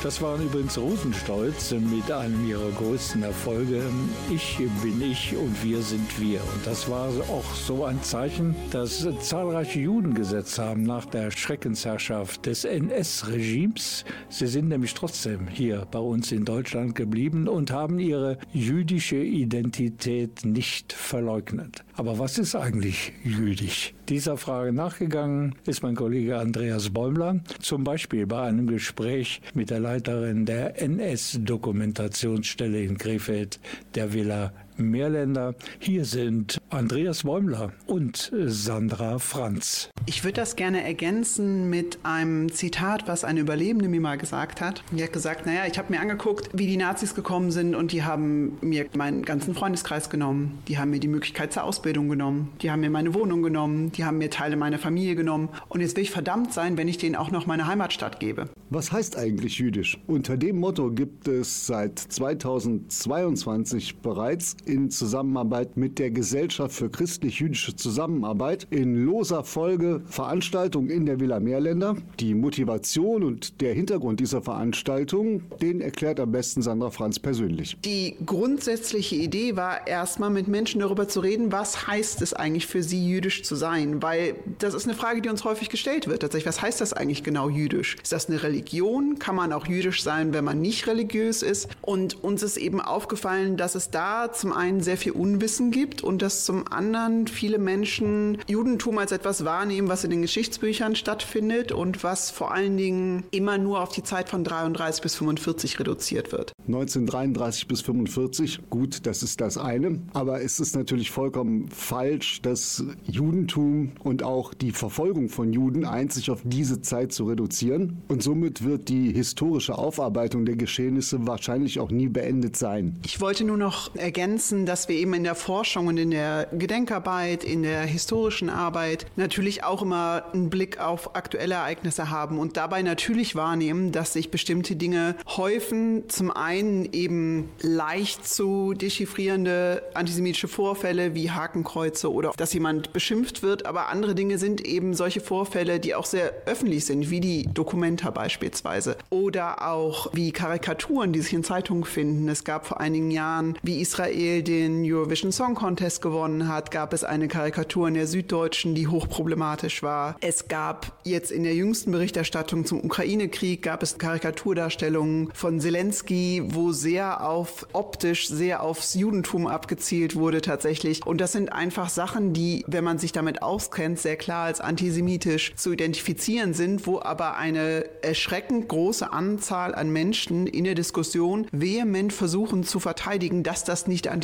Das 0.03 0.21
waren 0.21 0.45
übrigens 0.45 0.77
Rosenstolz 0.77 1.71
mit 1.71 2.11
einem 2.11 2.45
ihrer 2.45 2.71
größten 2.71 3.23
Erfolge. 3.23 3.81
Ich 4.29 4.57
bin 4.81 5.01
ich 5.01 5.33
und 5.33 5.63
wir 5.63 5.81
sind 5.81 6.19
wir. 6.19 6.41
Und 6.41 6.67
das 6.67 6.89
war 6.89 7.07
auch 7.07 7.55
so 7.55 7.85
ein 7.85 8.03
Zeichen, 8.03 8.53
dass 8.71 9.07
zahlreiche 9.21 9.79
Juden 9.79 10.13
gesetzt 10.13 10.59
haben 10.59 10.83
nach 10.83 11.05
der 11.05 11.31
Schreckensherrschaft 11.31 12.45
des 12.45 12.65
NS-Regimes. 12.65 14.03
Sie 14.33 14.47
sind 14.47 14.69
nämlich 14.69 14.95
trotzdem 14.95 15.47
hier 15.47 15.85
bei 15.91 15.99
uns 15.99 16.31
in 16.31 16.43
Deutschland 16.43 16.95
geblieben 16.95 17.47
und 17.47 17.69
haben 17.69 17.99
ihre 17.99 18.39
jüdische 18.51 19.17
Identität 19.17 20.43
nicht 20.43 20.91
verleugnet. 20.91 21.83
Aber 21.93 22.17
was 22.17 22.39
ist 22.39 22.55
eigentlich 22.55 23.13
jüdisch? 23.23 23.93
Dieser 24.09 24.37
Frage 24.37 24.73
nachgegangen 24.73 25.53
ist 25.67 25.83
mein 25.83 25.93
Kollege 25.93 26.39
Andreas 26.39 26.89
Bäumler, 26.89 27.41
zum 27.59 27.83
Beispiel 27.83 28.25
bei 28.25 28.41
einem 28.41 28.65
Gespräch 28.65 29.39
mit 29.53 29.69
der 29.69 29.79
Leiterin 29.79 30.47
der 30.47 30.81
NS-Dokumentationsstelle 30.81 32.81
in 32.81 32.97
Krefeld, 32.97 33.59
der 33.93 34.13
Villa 34.13 34.51
Mehrländer. 34.77 35.55
Hier 35.79 36.05
sind 36.05 36.57
Andreas 36.69 37.23
Bäumler 37.23 37.73
und 37.85 38.31
Sandra 38.45 39.19
Franz. 39.19 39.89
Ich 40.05 40.23
würde 40.23 40.35
das 40.35 40.55
gerne 40.55 40.83
ergänzen 40.83 41.69
mit 41.69 41.99
einem 42.03 42.51
Zitat, 42.51 43.07
was 43.07 43.23
eine 43.23 43.39
Überlebende 43.39 43.87
mir 43.87 44.01
mal 44.01 44.17
gesagt 44.17 44.59
hat. 44.61 44.83
Die 44.91 45.03
hat 45.03 45.13
gesagt, 45.13 45.45
naja, 45.45 45.65
ich 45.65 45.77
habe 45.77 45.93
mir 45.93 45.99
angeguckt, 45.99 46.49
wie 46.53 46.67
die 46.67 46.77
Nazis 46.77 47.15
gekommen 47.15 47.51
sind 47.51 47.75
und 47.75 47.91
die 47.91 48.03
haben 48.03 48.57
mir 48.61 48.87
meinen 48.95 49.23
ganzen 49.23 49.53
Freundeskreis 49.53 50.09
genommen. 50.09 50.59
Die 50.67 50.77
haben 50.77 50.91
mir 50.91 50.99
die 50.99 51.07
Möglichkeit 51.07 51.53
zur 51.53 51.63
Ausbildung 51.63 52.09
genommen. 52.09 52.51
Die 52.61 52.69
haben 52.71 52.81
mir 52.81 52.89
meine 52.89 53.13
Wohnung 53.13 53.43
genommen. 53.43 53.91
Die 53.91 54.03
haben 54.03 54.17
mir 54.17 54.29
Teile 54.29 54.55
meiner 54.55 54.79
Familie 54.79 55.15
genommen. 55.15 55.49
Und 55.69 55.81
jetzt 55.81 55.95
will 55.95 56.03
ich 56.03 56.11
verdammt 56.11 56.53
sein, 56.53 56.77
wenn 56.77 56.87
ich 56.87 56.97
denen 56.97 57.15
auch 57.15 57.31
noch 57.31 57.45
meine 57.45 57.67
Heimatstadt 57.67 58.19
gebe. 58.19 58.49
Was 58.69 58.91
heißt 58.91 59.17
eigentlich 59.17 59.59
jüdisch? 59.59 59.99
Unter 60.07 60.35
dem 60.35 60.59
Motto 60.59 60.91
gibt 60.91 61.27
es 61.27 61.67
seit 61.67 61.99
2022 61.99 63.97
bereits 63.97 64.57
in 64.65 64.89
Zusammenarbeit 64.89 65.77
mit 65.77 65.99
der 65.99 66.11
Gesellschaft 66.11 66.75
für 66.75 66.89
christlich-jüdische 66.89 67.75
Zusammenarbeit 67.75 68.67
in 68.69 69.05
loser 69.05 69.43
Folge 69.43 70.01
Veranstaltungen 70.05 70.89
in 70.89 71.05
der 71.05 71.19
Villa 71.19 71.39
Meerländer. 71.39 71.97
Die 72.19 72.33
Motivation 72.33 73.23
und 73.23 73.61
der 73.61 73.73
Hintergrund 73.73 74.19
dieser 74.19 74.41
Veranstaltung, 74.41 75.43
den 75.61 75.81
erklärt 75.81 76.19
am 76.19 76.31
besten 76.31 76.61
Sandra 76.61 76.91
Franz 76.91 77.19
persönlich. 77.19 77.77
Die 77.83 78.15
grundsätzliche 78.25 79.15
Idee 79.15 79.55
war 79.55 79.87
erstmal 79.87 80.29
mit 80.29 80.47
Menschen 80.47 80.79
darüber 80.79 81.07
zu 81.07 81.19
reden, 81.19 81.51
was 81.51 81.87
heißt 81.87 82.21
es 82.21 82.33
eigentlich 82.33 82.67
für 82.67 82.83
sie 82.83 83.07
jüdisch 83.07 83.43
zu 83.43 83.55
sein, 83.55 84.01
weil 84.01 84.35
das 84.59 84.73
ist 84.73 84.85
eine 84.85 84.95
Frage, 84.95 85.21
die 85.21 85.29
uns 85.29 85.43
häufig 85.43 85.69
gestellt 85.69 86.07
wird. 86.07 86.21
Tatsächlich, 86.21 86.47
was 86.47 86.61
heißt 86.61 86.81
das 86.81 86.93
eigentlich 86.93 87.23
genau 87.23 87.49
jüdisch? 87.49 87.97
Ist 88.01 88.11
das 88.11 88.29
eine 88.29 88.43
Religion? 88.43 89.19
Kann 89.19 89.35
man 89.35 89.51
auch 89.51 89.67
jüdisch 89.67 90.03
sein, 90.03 90.33
wenn 90.33 90.45
man 90.45 90.61
nicht 90.61 90.87
religiös 90.87 91.41
ist? 91.41 91.67
Und 91.81 92.23
uns 92.23 92.43
ist 92.43 92.57
eben 92.57 92.79
aufgefallen, 92.79 93.57
dass 93.57 93.75
es 93.75 93.89
da 93.89 94.31
zum 94.31 94.52
einen 94.53 94.81
sehr 94.81 94.97
viel 94.97 95.11
Unwissen 95.11 95.71
gibt 95.71 96.03
und 96.03 96.21
dass 96.21 96.45
zum 96.45 96.67
anderen 96.67 97.27
viele 97.27 97.57
Menschen 97.57 98.37
Judentum 98.47 98.97
als 98.97 99.11
etwas 99.11 99.45
wahrnehmen, 99.45 99.87
was 99.87 100.03
in 100.03 100.11
den 100.11 100.21
Geschichtsbüchern 100.21 100.95
stattfindet 100.95 101.71
und 101.71 102.03
was 102.03 102.31
vor 102.31 102.53
allen 102.53 102.77
Dingen 102.77 103.23
immer 103.31 103.57
nur 103.57 103.81
auf 103.81 103.89
die 103.89 104.03
Zeit 104.03 104.29
von 104.29 104.43
33 104.43 105.01
bis 105.01 105.15
45 105.15 105.79
reduziert 105.79 106.31
wird. 106.31 106.53
1933 106.67 107.67
bis 107.67 107.81
45, 107.81 108.69
gut, 108.69 109.05
das 109.05 109.23
ist 109.23 109.41
das 109.41 109.57
eine. 109.57 109.99
Aber 110.13 110.41
es 110.41 110.59
ist 110.59 110.75
natürlich 110.75 111.11
vollkommen 111.11 111.69
falsch, 111.69 112.41
das 112.41 112.83
Judentum 113.05 113.91
und 114.03 114.23
auch 114.23 114.53
die 114.53 114.71
Verfolgung 114.71 115.29
von 115.29 115.51
Juden 115.51 115.85
einzig 115.85 116.31
auf 116.31 116.41
diese 116.43 116.81
Zeit 116.81 117.11
zu 117.11 117.25
reduzieren. 117.25 118.01
Und 118.07 118.23
somit 118.23 118.63
wird 118.63 118.89
die 118.89 119.11
historische 119.11 119.77
Aufarbeitung 119.77 120.45
der 120.45 120.55
Geschehnisse 120.55 121.27
wahrscheinlich 121.27 121.79
auch 121.79 121.91
nie 121.91 122.07
beendet 122.07 122.55
sein. 122.55 122.99
Ich 123.05 123.19
wollte 123.21 123.43
nur 123.43 123.57
noch 123.57 123.95
ergänzen, 123.95 124.42
dass 124.51 124.89
wir 124.89 124.95
eben 124.95 125.13
in 125.13 125.23
der 125.23 125.35
Forschung 125.35 125.87
und 125.87 125.97
in 125.97 126.11
der 126.11 126.47
Gedenkarbeit, 126.51 127.43
in 127.43 127.63
der 127.63 127.83
historischen 127.83 128.49
Arbeit 128.49 129.05
natürlich 129.15 129.63
auch 129.63 129.81
immer 129.81 130.25
einen 130.33 130.49
Blick 130.49 130.79
auf 130.79 131.15
aktuelle 131.15 131.55
Ereignisse 131.55 132.09
haben 132.09 132.39
und 132.39 132.57
dabei 132.57 132.81
natürlich 132.81 133.35
wahrnehmen, 133.35 133.91
dass 133.91 134.13
sich 134.13 134.31
bestimmte 134.31 134.75
Dinge 134.75 135.15
häufen. 135.37 136.09
Zum 136.09 136.29
einen 136.29 136.91
eben 136.91 137.49
leicht 137.61 138.27
zu 138.27 138.73
dechiffrierende 138.73 139.83
antisemitische 139.93 140.47
Vorfälle 140.47 141.15
wie 141.15 141.31
Hakenkreuze 141.31 142.11
oder 142.11 142.33
dass 142.35 142.53
jemand 142.53 142.91
beschimpft 142.91 143.43
wird, 143.43 143.65
aber 143.65 143.87
andere 143.87 144.13
Dinge 144.13 144.37
sind 144.37 144.61
eben 144.61 144.93
solche 144.93 145.21
Vorfälle, 145.21 145.79
die 145.79 145.95
auch 145.95 146.05
sehr 146.05 146.33
öffentlich 146.45 146.85
sind, 146.85 147.09
wie 147.09 147.21
die 147.21 147.47
Dokumenta 147.53 148.11
beispielsweise 148.11 148.97
oder 149.09 149.67
auch 149.67 150.09
wie 150.13 150.31
Karikaturen, 150.31 151.13
die 151.13 151.21
sich 151.21 151.33
in 151.33 151.43
Zeitungen 151.43 151.85
finden. 151.85 152.27
Es 152.27 152.43
gab 152.43 152.65
vor 152.65 152.79
einigen 152.81 153.11
Jahren, 153.11 153.57
wie 153.63 153.79
Israel 153.79 154.32
den 154.41 154.83
Eurovision 154.83 155.31
Song 155.31 155.53
Contest 155.53 156.01
gewonnen 156.01 156.47
hat, 156.47 156.71
gab 156.71 156.93
es 156.93 157.03
eine 157.03 157.27
Karikatur 157.27 157.87
in 157.87 157.93
der 157.93 158.07
Süddeutschen, 158.07 158.73
die 158.73 158.87
hochproblematisch 158.87 159.83
war. 159.83 160.15
Es 160.21 160.47
gab 160.47 160.93
jetzt 161.03 161.31
in 161.31 161.43
der 161.43 161.53
jüngsten 161.53 161.91
Berichterstattung 161.91 162.65
zum 162.65 162.83
Ukraine-Krieg 162.83 163.61
gab 163.61 163.83
es 163.83 163.97
Karikaturdarstellungen 163.97 165.29
von 165.33 165.59
Zelensky, 165.59 166.41
wo 166.45 166.71
sehr 166.71 167.27
auf 167.27 167.67
optisch, 167.73 168.27
sehr 168.27 168.63
aufs 168.63 168.93
Judentum 168.93 169.47
abgezielt 169.47 170.15
wurde 170.15 170.41
tatsächlich. 170.41 171.05
Und 171.05 171.21
das 171.21 171.31
sind 171.31 171.51
einfach 171.51 171.89
Sachen, 171.89 172.33
die, 172.33 172.63
wenn 172.67 172.83
man 172.83 172.97
sich 172.97 173.11
damit 173.11 173.41
auskennt, 173.41 173.99
sehr 173.99 174.15
klar 174.15 174.45
als 174.45 174.61
antisemitisch 174.61 175.53
zu 175.55 175.73
identifizieren 175.73 176.53
sind, 176.53 176.87
wo 176.87 176.99
aber 176.99 177.35
eine 177.35 177.85
erschreckend 178.01 178.67
große 178.67 179.11
Anzahl 179.11 179.75
an 179.75 179.91
Menschen 179.91 180.47
in 180.47 180.63
der 180.63 180.75
Diskussion 180.75 181.47
vehement 181.51 182.13
versuchen 182.13 182.63
zu 182.63 182.79
verteidigen, 182.79 183.43
dass 183.43 183.63
das 183.63 183.87
nicht 183.87 184.07
antisemitisch 184.07 184.22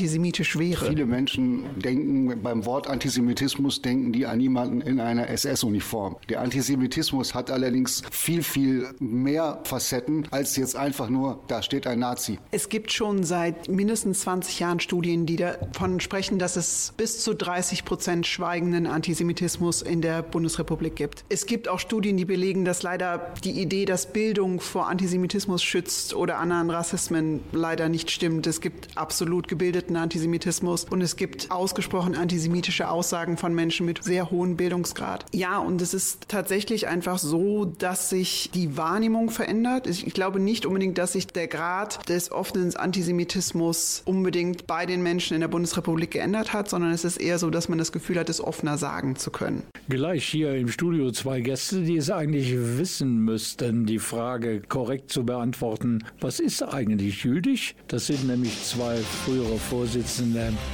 wäre. 0.57 0.85
Viele 0.85 1.05
Menschen 1.05 1.65
denken 1.79 2.41
beim 2.41 2.65
Wort 2.65 2.87
Antisemitismus, 2.87 3.81
denken 3.81 4.11
die 4.11 4.25
an 4.25 4.39
jemanden 4.39 4.81
in 4.81 4.99
einer 4.99 5.29
SS-Uniform. 5.29 6.17
Der 6.29 6.41
Antisemitismus 6.41 7.33
hat 7.33 7.51
allerdings 7.51 8.03
viel, 8.11 8.43
viel 8.43 8.87
mehr 8.99 9.61
Facetten 9.63 10.27
als 10.31 10.55
jetzt 10.55 10.75
einfach 10.75 11.09
nur, 11.09 11.39
da 11.47 11.61
steht 11.61 11.87
ein 11.87 11.99
Nazi. 11.99 12.39
Es 12.51 12.69
gibt 12.69 12.91
schon 12.91 13.23
seit 13.23 13.67
mindestens 13.69 14.21
20 14.21 14.59
Jahren 14.59 14.79
Studien, 14.79 15.25
die 15.25 15.35
davon 15.35 15.99
sprechen, 15.99 16.39
dass 16.39 16.55
es 16.55 16.93
bis 16.97 17.23
zu 17.23 17.33
30 17.33 17.85
Prozent 17.85 18.27
schweigenden 18.27 18.87
Antisemitismus 18.87 19.81
in 19.81 20.01
der 20.01 20.21
Bundesrepublik 20.21 20.95
gibt. 20.95 21.25
Es 21.29 21.45
gibt 21.45 21.67
auch 21.67 21.79
Studien, 21.79 22.17
die 22.17 22.25
belegen, 22.25 22.65
dass 22.65 22.83
leider 22.83 23.33
die 23.43 23.61
Idee, 23.61 23.85
dass 23.85 24.11
Bildung 24.11 24.59
vor 24.59 24.87
Antisemitismus 24.87 25.63
schützt 25.63 26.13
oder 26.13 26.37
anderen 26.37 26.69
Rassismen 26.69 27.41
leider 27.51 27.89
nicht 27.89 28.11
stimmt. 28.11 28.47
Es 28.47 28.61
gibt 28.61 28.97
absolut 28.97 29.47
gebildeten 29.89 29.97
Antisemitismus 29.97 30.85
und 30.85 31.01
es 31.01 31.15
gibt 31.15 31.51
ausgesprochen 31.51 32.15
antisemitische 32.15 32.89
Aussagen 32.89 33.37
von 33.37 33.53
Menschen 33.53 33.85
mit 33.85 34.03
sehr 34.03 34.29
hohem 34.29 34.55
Bildungsgrad. 34.55 35.25
Ja, 35.33 35.57
und 35.57 35.81
es 35.81 35.93
ist 35.93 36.27
tatsächlich 36.27 36.87
einfach 36.87 37.17
so, 37.17 37.65
dass 37.65 38.09
sich 38.09 38.51
die 38.53 38.77
Wahrnehmung 38.77 39.29
verändert. 39.29 39.87
Ich 39.87 40.05
glaube 40.13 40.39
nicht 40.39 40.65
unbedingt, 40.65 40.97
dass 40.97 41.13
sich 41.13 41.27
der 41.27 41.47
Grad 41.47 42.07
des 42.07 42.31
offenen 42.31 42.75
Antisemitismus 42.75 44.03
unbedingt 44.05 44.67
bei 44.67 44.85
den 44.85 45.01
Menschen 45.01 45.33
in 45.33 45.41
der 45.41 45.47
Bundesrepublik 45.47 46.11
geändert 46.11 46.53
hat, 46.53 46.69
sondern 46.69 46.91
es 46.91 47.03
ist 47.03 47.17
eher 47.17 47.39
so, 47.39 47.49
dass 47.49 47.69
man 47.69 47.77
das 47.77 47.91
Gefühl 47.91 48.19
hat, 48.19 48.29
es 48.29 48.41
offener 48.41 48.77
sagen 48.77 49.15
zu 49.15 49.31
können. 49.31 49.63
Gleich 49.87 50.25
hier 50.25 50.55
im 50.55 50.67
Studio 50.67 51.11
zwei 51.11 51.41
Gäste, 51.41 51.81
die 51.81 51.97
es 51.97 52.11
eigentlich 52.11 52.53
wissen 52.77 53.19
müssten, 53.19 53.85
die 53.85 53.99
Frage 53.99 54.61
korrekt 54.61 55.11
zu 55.11 55.25
beantworten. 55.25 56.03
Was 56.19 56.39
ist 56.39 56.61
eigentlich 56.61 57.23
jüdisch? 57.23 57.75
Das 57.87 58.07
sind 58.07 58.27
nämlich 58.27 58.63
zwei 58.63 58.97
frühere 58.97 59.57
Vorsitzende 59.57 59.78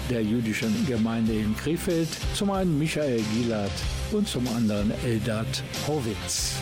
der 0.09 0.23
jüdischen 0.23 0.85
Gemeinde 0.87 1.33
in 1.33 1.55
Krefeld. 1.55 2.09
Zum 2.33 2.51
einen 2.51 2.77
Michael 2.79 3.21
Gielat 3.33 3.71
und 4.11 4.27
zum 4.27 4.47
anderen 4.47 4.91
Eldad 5.05 5.63
Horwitz. 5.87 6.55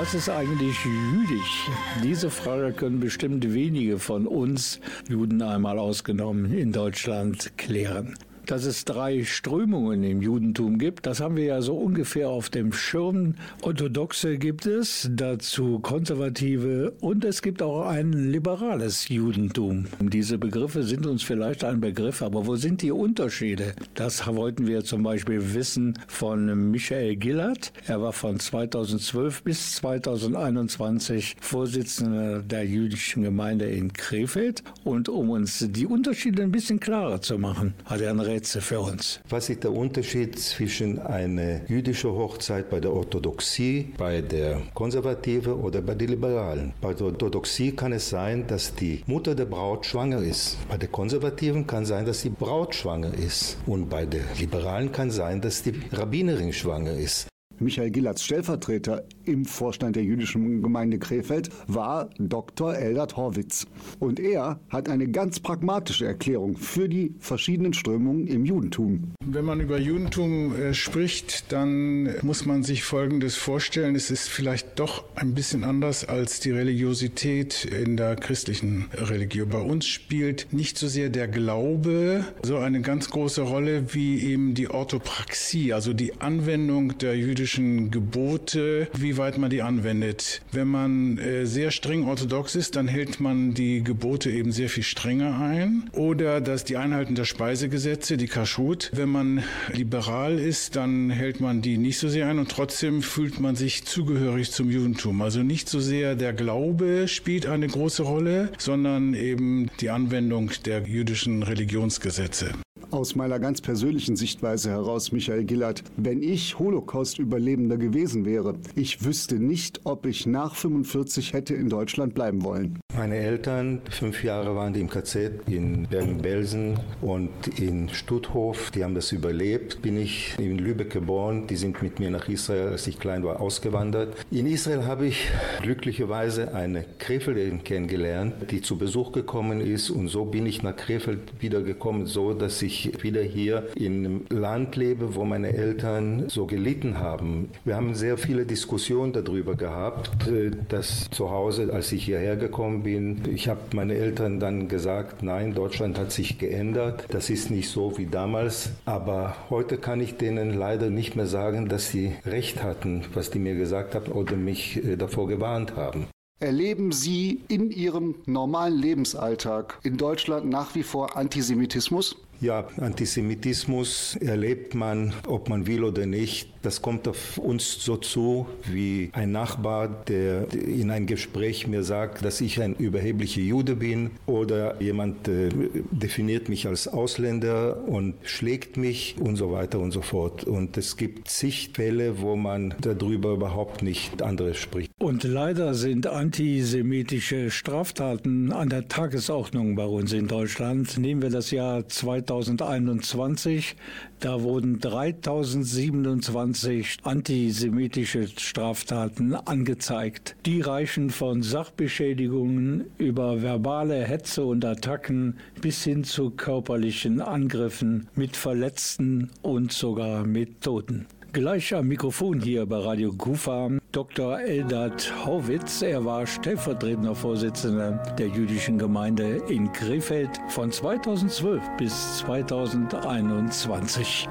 Was 0.00 0.14
ist 0.14 0.28
eigentlich 0.28 0.76
jüdisch? 0.84 1.68
Diese 2.04 2.30
Frage 2.30 2.72
können 2.72 3.00
bestimmt 3.00 3.52
wenige 3.52 3.98
von 3.98 4.28
uns, 4.28 4.78
Juden 5.08 5.42
einmal 5.42 5.76
ausgenommen, 5.76 6.52
in 6.56 6.70
Deutschland 6.70 7.58
klären 7.58 8.16
dass 8.50 8.64
es 8.64 8.84
drei 8.84 9.24
Strömungen 9.24 10.02
im 10.02 10.22
Judentum 10.22 10.78
gibt. 10.78 11.06
Das 11.06 11.20
haben 11.20 11.36
wir 11.36 11.44
ja 11.44 11.62
so 11.62 11.76
ungefähr 11.76 12.30
auf 12.30 12.48
dem 12.48 12.72
Schirm. 12.72 13.34
Orthodoxe 13.62 14.38
gibt 14.38 14.66
es, 14.66 15.08
dazu 15.12 15.78
konservative 15.80 16.92
und 17.00 17.24
es 17.24 17.42
gibt 17.42 17.62
auch 17.62 17.86
ein 17.86 18.12
liberales 18.12 19.08
Judentum. 19.08 19.86
Diese 20.00 20.38
Begriffe 20.38 20.82
sind 20.82 21.06
uns 21.06 21.22
vielleicht 21.22 21.62
ein 21.62 21.80
Begriff, 21.80 22.22
aber 22.22 22.46
wo 22.46 22.56
sind 22.56 22.80
die 22.82 22.90
Unterschiede? 22.90 23.74
Das 23.94 24.26
wollten 24.26 24.66
wir 24.66 24.82
zum 24.82 25.02
Beispiel 25.02 25.54
wissen 25.54 25.98
von 26.06 26.70
Michael 26.70 27.16
Gillert. 27.16 27.72
Er 27.86 28.00
war 28.00 28.12
von 28.14 28.40
2012 28.40 29.42
bis 29.42 29.76
2021 29.76 31.36
Vorsitzender 31.40 32.42
der 32.42 32.64
jüdischen 32.64 33.22
Gemeinde 33.22 33.66
in 33.66 33.92
Krefeld. 33.92 34.62
Und 34.84 35.08
um 35.10 35.30
uns 35.30 35.66
die 35.70 35.86
Unterschiede 35.86 36.42
ein 36.42 36.52
bisschen 36.52 36.80
klarer 36.80 37.20
zu 37.20 37.38
machen, 37.38 37.74
hat 37.84 38.00
er 38.00 38.10
ein 38.10 38.20
Rätsel 38.38 38.60
für 38.60 38.78
uns. 38.78 39.18
Was 39.28 39.50
ist 39.50 39.64
der 39.64 39.72
Unterschied 39.72 40.38
zwischen 40.38 41.00
einer 41.00 41.68
jüdischen 41.68 42.12
Hochzeit 42.12 42.70
bei 42.70 42.78
der 42.78 42.92
Orthodoxie, 42.92 43.92
bei 43.98 44.20
der 44.20 44.62
Konservative 44.74 45.58
oder 45.58 45.80
bei 45.82 45.96
den 45.96 46.10
Liberalen? 46.10 46.72
Bei 46.80 46.94
der 46.94 47.06
Orthodoxie 47.06 47.72
kann 47.72 47.92
es 47.92 48.10
sein, 48.10 48.46
dass 48.46 48.72
die 48.76 49.02
Mutter 49.06 49.34
der 49.34 49.46
Braut 49.46 49.86
schwanger 49.86 50.22
ist. 50.22 50.56
Bei 50.68 50.76
der 50.76 50.88
Konservativen 50.88 51.66
kann 51.66 51.82
es 51.82 51.88
sein, 51.88 52.06
dass 52.06 52.22
die 52.22 52.30
Braut 52.30 52.76
schwanger 52.76 53.12
ist. 53.12 53.56
Und 53.66 53.88
bei 53.88 54.06
der 54.06 54.22
Liberalen 54.38 54.92
kann 54.92 55.08
es 55.08 55.16
sein, 55.16 55.40
dass 55.40 55.64
die 55.64 55.74
Rabbinerin 55.90 56.52
schwanger 56.52 56.92
ist. 56.92 57.26
Michael 57.58 57.90
Gillerts 57.90 58.22
Stellvertreter 58.22 59.02
im 59.28 59.44
Vorstand 59.44 59.96
der 59.96 60.04
jüdischen 60.04 60.62
Gemeinde 60.62 60.98
Krefeld 60.98 61.50
war 61.66 62.10
Dr. 62.18 62.74
Eldert 62.74 63.16
Horwitz. 63.16 63.66
Und 63.98 64.18
er 64.18 64.58
hat 64.70 64.88
eine 64.88 65.06
ganz 65.08 65.38
pragmatische 65.38 66.06
Erklärung 66.06 66.56
für 66.56 66.88
die 66.88 67.14
verschiedenen 67.18 67.74
Strömungen 67.74 68.26
im 68.26 68.44
Judentum. 68.44 69.12
Wenn 69.24 69.44
man 69.44 69.60
über 69.60 69.78
Judentum 69.78 70.56
äh, 70.56 70.72
spricht, 70.72 71.52
dann 71.52 72.14
muss 72.22 72.46
man 72.46 72.62
sich 72.62 72.82
Folgendes 72.82 73.36
vorstellen. 73.36 73.94
Es 73.94 74.10
ist 74.10 74.28
vielleicht 74.28 74.78
doch 74.78 75.04
ein 75.14 75.34
bisschen 75.34 75.64
anders 75.64 76.04
als 76.06 76.40
die 76.40 76.50
Religiosität 76.50 77.66
in 77.66 77.98
der 77.98 78.16
christlichen 78.16 78.86
Religion. 78.94 79.50
Bei 79.50 79.60
uns 79.60 79.86
spielt 79.86 80.52
nicht 80.52 80.78
so 80.78 80.88
sehr 80.88 81.10
der 81.10 81.28
Glaube 81.28 82.24
so 82.42 82.56
eine 82.56 82.80
ganz 82.80 83.10
große 83.10 83.42
Rolle 83.42 83.92
wie 83.92 84.22
eben 84.22 84.54
die 84.54 84.70
Orthopraxie, 84.70 85.74
also 85.74 85.92
die 85.92 86.20
Anwendung 86.20 86.96
der 86.98 87.16
jüdischen 87.16 87.90
Gebote, 87.90 88.88
wie 88.96 89.17
weit 89.18 89.38
man 89.38 89.50
die 89.50 89.62
anwendet. 89.62 90.40
Wenn 90.52 90.68
man 90.68 91.18
äh, 91.18 91.44
sehr 91.46 91.70
streng 91.70 92.04
orthodox 92.04 92.54
ist, 92.54 92.76
dann 92.76 92.88
hält 92.88 93.20
man 93.20 93.54
die 93.54 93.82
Gebote 93.82 94.30
eben 94.30 94.52
sehr 94.52 94.68
viel 94.68 94.82
strenger 94.82 95.38
ein. 95.38 95.90
Oder 95.92 96.40
dass 96.40 96.64
die 96.64 96.76
Einhalten 96.76 97.14
der 97.14 97.24
Speisegesetze, 97.24 98.16
die 98.16 98.26
Kaschut, 98.26 98.90
wenn 98.94 99.08
man 99.08 99.42
liberal 99.72 100.38
ist, 100.38 100.76
dann 100.76 101.10
hält 101.10 101.40
man 101.40 101.62
die 101.62 101.78
nicht 101.78 101.98
so 101.98 102.08
sehr 102.08 102.28
ein 102.28 102.38
und 102.38 102.50
trotzdem 102.50 103.02
fühlt 103.02 103.40
man 103.40 103.56
sich 103.56 103.84
zugehörig 103.84 104.52
zum 104.52 104.70
Judentum. 104.70 105.20
Also 105.22 105.42
nicht 105.42 105.68
so 105.68 105.80
sehr 105.80 106.14
der 106.14 106.32
Glaube 106.32 107.08
spielt 107.08 107.46
eine 107.46 107.66
große 107.66 108.02
Rolle, 108.02 108.50
sondern 108.58 109.14
eben 109.14 109.70
die 109.80 109.90
Anwendung 109.90 110.50
der 110.64 110.82
jüdischen 110.82 111.42
Religionsgesetze. 111.42 112.52
Aus 112.90 113.14
meiner 113.14 113.38
ganz 113.38 113.60
persönlichen 113.60 114.16
Sichtweise 114.16 114.70
heraus, 114.70 115.12
Michael 115.12 115.44
Gillert, 115.44 115.84
wenn 115.98 116.22
ich 116.22 116.58
Holocaust-Überlebender 116.58 117.76
gewesen 117.76 118.24
wäre, 118.24 118.54
ich 118.76 119.04
wüsste 119.04 119.34
nicht, 119.34 119.82
ob 119.84 120.06
ich 120.06 120.26
nach 120.26 120.54
45 120.54 121.34
hätte 121.34 121.54
in 121.54 121.68
Deutschland 121.68 122.14
bleiben 122.14 122.42
wollen. 122.44 122.78
Meine 122.98 123.18
Eltern, 123.18 123.80
fünf 123.90 124.24
Jahre 124.24 124.56
waren 124.56 124.72
die 124.72 124.80
im 124.80 124.90
KZ 124.90 125.30
in 125.46 125.86
Bergen-Belsen 125.86 126.80
und 127.00 127.30
in 127.56 127.88
Stutthof. 127.90 128.72
Die 128.72 128.82
haben 128.82 128.96
das 128.96 129.12
überlebt. 129.12 129.80
Bin 129.82 129.96
ich 129.96 130.34
in 130.36 130.58
Lübeck 130.58 130.90
geboren. 130.90 131.46
Die 131.46 131.54
sind 131.54 131.80
mit 131.80 132.00
mir 132.00 132.10
nach 132.10 132.28
Israel, 132.28 132.70
als 132.70 132.88
ich 132.88 132.98
klein 132.98 133.22
war, 133.22 133.40
ausgewandert. 133.40 134.16
In 134.32 134.48
Israel 134.48 134.84
habe 134.84 135.06
ich 135.06 135.30
glücklicherweise 135.62 136.52
eine 136.56 136.84
Krefelderin 136.98 137.62
kennengelernt, 137.62 138.50
die 138.50 138.62
zu 138.62 138.76
Besuch 138.76 139.12
gekommen 139.12 139.60
ist. 139.60 139.90
Und 139.90 140.08
so 140.08 140.24
bin 140.24 140.44
ich 140.44 140.64
nach 140.64 140.74
Krefeld 140.74 141.20
wiedergekommen, 141.38 142.06
so 142.06 142.34
dass 142.34 142.60
ich 142.62 143.00
wieder 143.04 143.22
hier 143.22 143.68
in 143.76 144.04
einem 144.04 144.24
Land 144.28 144.74
lebe, 144.74 145.14
wo 145.14 145.24
meine 145.24 145.52
Eltern 145.52 146.24
so 146.28 146.46
gelitten 146.46 146.98
haben. 146.98 147.50
Wir 147.64 147.76
haben 147.76 147.94
sehr 147.94 148.18
viele 148.18 148.44
Diskussionen 148.44 149.12
darüber 149.12 149.54
gehabt, 149.54 150.26
äh, 150.26 150.50
dass 150.68 151.08
zu 151.10 151.30
Hause, 151.30 151.72
als 151.72 151.92
ich 151.92 152.04
hierher 152.04 152.34
gekommen 152.34 152.82
bin, 152.82 152.87
ich 152.96 153.48
habe 153.48 153.60
meine 153.74 153.94
Eltern 153.94 154.40
dann 154.40 154.68
gesagt, 154.68 155.22
nein, 155.22 155.54
Deutschland 155.54 155.98
hat 155.98 156.12
sich 156.12 156.38
geändert. 156.38 157.04
Das 157.10 157.30
ist 157.30 157.50
nicht 157.50 157.68
so 157.70 157.98
wie 157.98 158.06
damals. 158.06 158.70
Aber 158.84 159.36
heute 159.50 159.76
kann 159.78 160.00
ich 160.00 160.16
denen 160.16 160.54
leider 160.54 160.90
nicht 160.90 161.16
mehr 161.16 161.26
sagen, 161.26 161.68
dass 161.68 161.90
sie 161.90 162.12
recht 162.24 162.62
hatten, 162.62 163.04
was 163.14 163.30
die 163.30 163.38
mir 163.38 163.54
gesagt 163.54 163.94
haben 163.94 164.12
oder 164.12 164.36
mich 164.36 164.84
äh, 164.84 164.96
davor 164.96 165.28
gewarnt 165.28 165.76
haben. 165.76 166.06
Erleben 166.40 166.92
Sie 166.92 167.40
in 167.48 167.72
Ihrem 167.72 168.14
normalen 168.26 168.78
Lebensalltag 168.78 169.80
in 169.82 169.96
Deutschland 169.96 170.48
nach 170.48 170.76
wie 170.76 170.84
vor 170.84 171.16
Antisemitismus? 171.16 172.14
Ja, 172.40 172.68
Antisemitismus 172.76 174.16
erlebt 174.20 174.76
man, 174.76 175.12
ob 175.26 175.48
man 175.48 175.66
will 175.66 175.82
oder 175.82 176.06
nicht. 176.06 176.48
Das 176.62 176.82
kommt 176.82 177.08
auf 177.08 177.38
uns 177.38 177.84
so 177.84 177.96
zu, 177.96 178.46
wie 178.64 179.10
ein 179.12 179.32
Nachbar, 179.32 179.88
der 179.88 180.52
in 180.52 180.90
einem 180.90 181.06
Gespräch 181.06 181.66
mir 181.66 181.82
sagt, 181.82 182.24
dass 182.24 182.40
ich 182.40 182.60
ein 182.60 182.74
überheblicher 182.76 183.40
Jude 183.40 183.74
bin 183.76 184.10
oder 184.26 184.80
jemand 184.80 185.26
äh, 185.26 185.48
definiert 185.90 186.48
mich 186.48 186.66
als 186.66 186.86
Ausländer 186.86 187.82
und 187.88 188.14
schlägt 188.22 188.76
mich 188.76 189.16
und 189.18 189.36
so 189.36 189.50
weiter 189.50 189.80
und 189.80 189.90
so 189.90 190.02
fort. 190.02 190.44
Und 190.44 190.76
es 190.76 190.96
gibt 190.96 191.28
zig 191.28 191.70
Fälle, 191.74 192.20
wo 192.20 192.36
man 192.36 192.74
darüber 192.80 193.32
überhaupt 193.32 193.82
nicht 193.82 194.22
anderes 194.22 194.58
spricht. 194.58 194.92
Und 195.00 195.24
leider 195.24 195.74
sind 195.74 196.06
antisemitische 196.06 197.50
Straftaten 197.50 198.52
an 198.52 198.68
der 198.68 198.88
Tagesordnung 198.88 199.74
bei 199.74 199.86
uns 199.86 200.12
in 200.12 200.28
Deutschland. 200.28 200.98
Nehmen 200.98 201.22
wir 201.22 201.30
das 201.30 201.50
Jahr 201.50 201.88
2021. 202.28 203.74
Da 204.20 204.42
wurden 204.42 204.80
3027 204.80 206.98
antisemitische 207.02 208.28
Straftaten 208.28 209.34
angezeigt. 209.34 210.36
Die 210.44 210.60
reichen 210.60 211.08
von 211.10 211.42
Sachbeschädigungen 211.42 212.84
über 212.98 213.42
verbale 213.42 214.04
Hetze 214.04 214.44
und 214.44 214.64
Attacken 214.64 215.38
bis 215.60 215.82
hin 215.84 216.04
zu 216.04 216.30
körperlichen 216.30 217.20
Angriffen 217.20 218.08
mit 218.14 218.36
Verletzten 218.36 219.30
und 219.42 219.72
sogar 219.72 220.24
mit 220.26 220.60
Toten. 220.60 221.06
Gleich 221.32 221.74
am 221.74 221.88
Mikrofon 221.88 222.40
hier 222.40 222.64
bei 222.66 222.78
Radio 222.78 223.12
Kufa 223.12 223.77
Dr. 223.92 224.40
Eldad 224.40 225.12
Howitz. 225.24 225.82
Er 225.82 226.04
war 226.04 226.26
stellvertretender 226.26 227.14
Vorsitzender 227.14 227.92
der 228.18 228.28
jüdischen 228.28 228.78
Gemeinde 228.78 229.42
in 229.48 229.72
Krefeld 229.72 230.30
von 230.48 230.70
2012 230.70 231.62
bis 231.78 232.18
2021. 232.18 234.28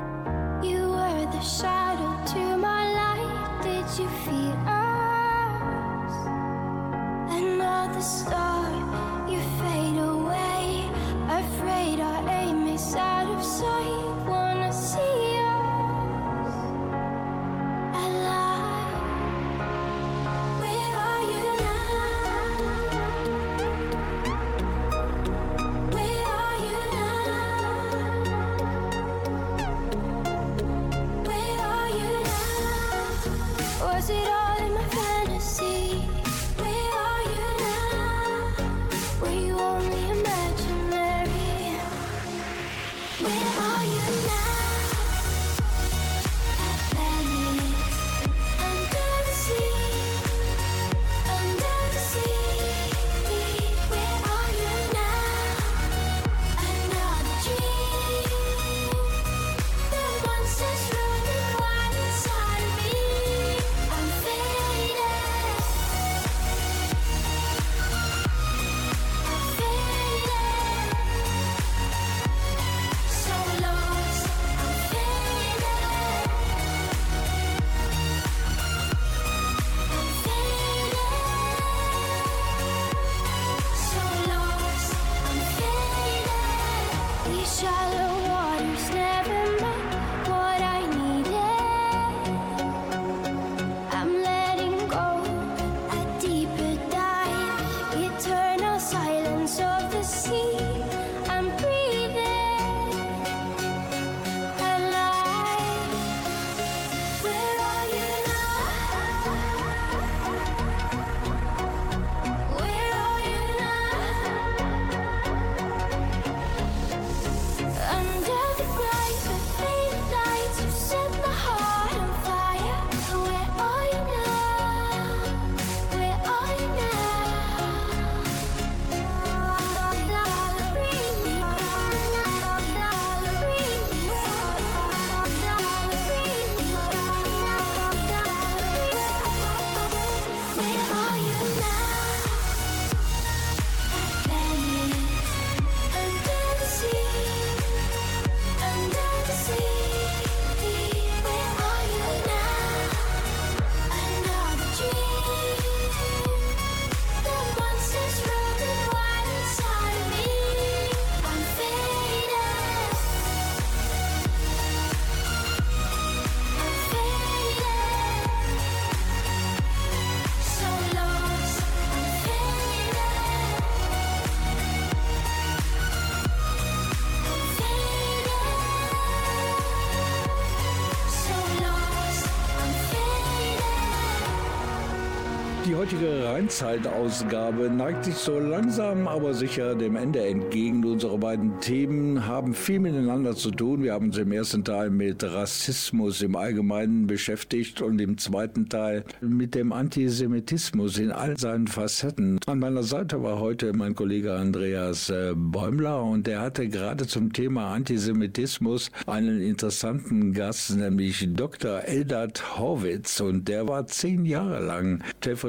Die 185.68 185.76
heutige 185.76 186.24
Rheinzeit-Ausgabe 186.24 187.70
neigt 187.70 188.06
sich 188.06 188.16
so 188.16 188.40
langsam, 188.40 189.06
aber 189.06 189.34
sicher 189.34 189.76
dem 189.76 189.98
Ende 189.98 190.26
entgegen. 190.26 190.86
Unsere 190.86 191.18
beiden 191.18 191.60
Themen 191.60 192.26
haben 192.26 192.54
viel 192.54 192.80
miteinander 192.80 193.36
zu 193.36 193.52
tun. 193.52 193.84
Wir 193.84 193.92
haben 193.92 194.06
uns 194.06 194.18
im 194.18 194.32
ersten 194.32 194.64
Teil 194.64 194.90
mit 194.90 195.26
Rassismus 195.26 196.22
im 196.22 196.38
Allgemeinen 196.38 197.06
beschäftigt 197.06 197.82
und 197.82 198.00
im 198.00 198.18
zweiten 198.18 198.70
Teil 198.70 199.04
mit 199.20 199.56
dem 199.56 199.74
Antisemitismus 199.74 201.00
in 201.00 201.12
all 201.12 201.38
seinen 201.38 201.68
Facetten. 201.68 202.40
An 202.46 202.60
meiner 202.60 202.84
Seite 202.84 203.22
war 203.22 203.42
heute 203.42 203.74
mein 203.74 203.94
Kollege 203.94 204.36
Andreas 204.36 205.10
äh, 205.10 205.34
Bäumler 205.36 206.02
und 206.02 206.28
der 206.28 206.40
hatte 206.40 206.70
gerade 206.70 207.08
zum 207.08 207.34
Thema 207.34 207.74
Antisemitismus 207.74 208.90
einen 209.06 209.42
interessanten 209.42 210.32
Gast, 210.32 210.78
nämlich 210.78 211.28
Dr. 211.34 211.82
Eldad 211.84 212.58
Horwitz 212.58 213.20
und 213.20 213.50
der 213.50 213.68
war 213.68 213.86
zehn 213.88 214.24
Jahre 214.24 214.64
lang 214.64 215.04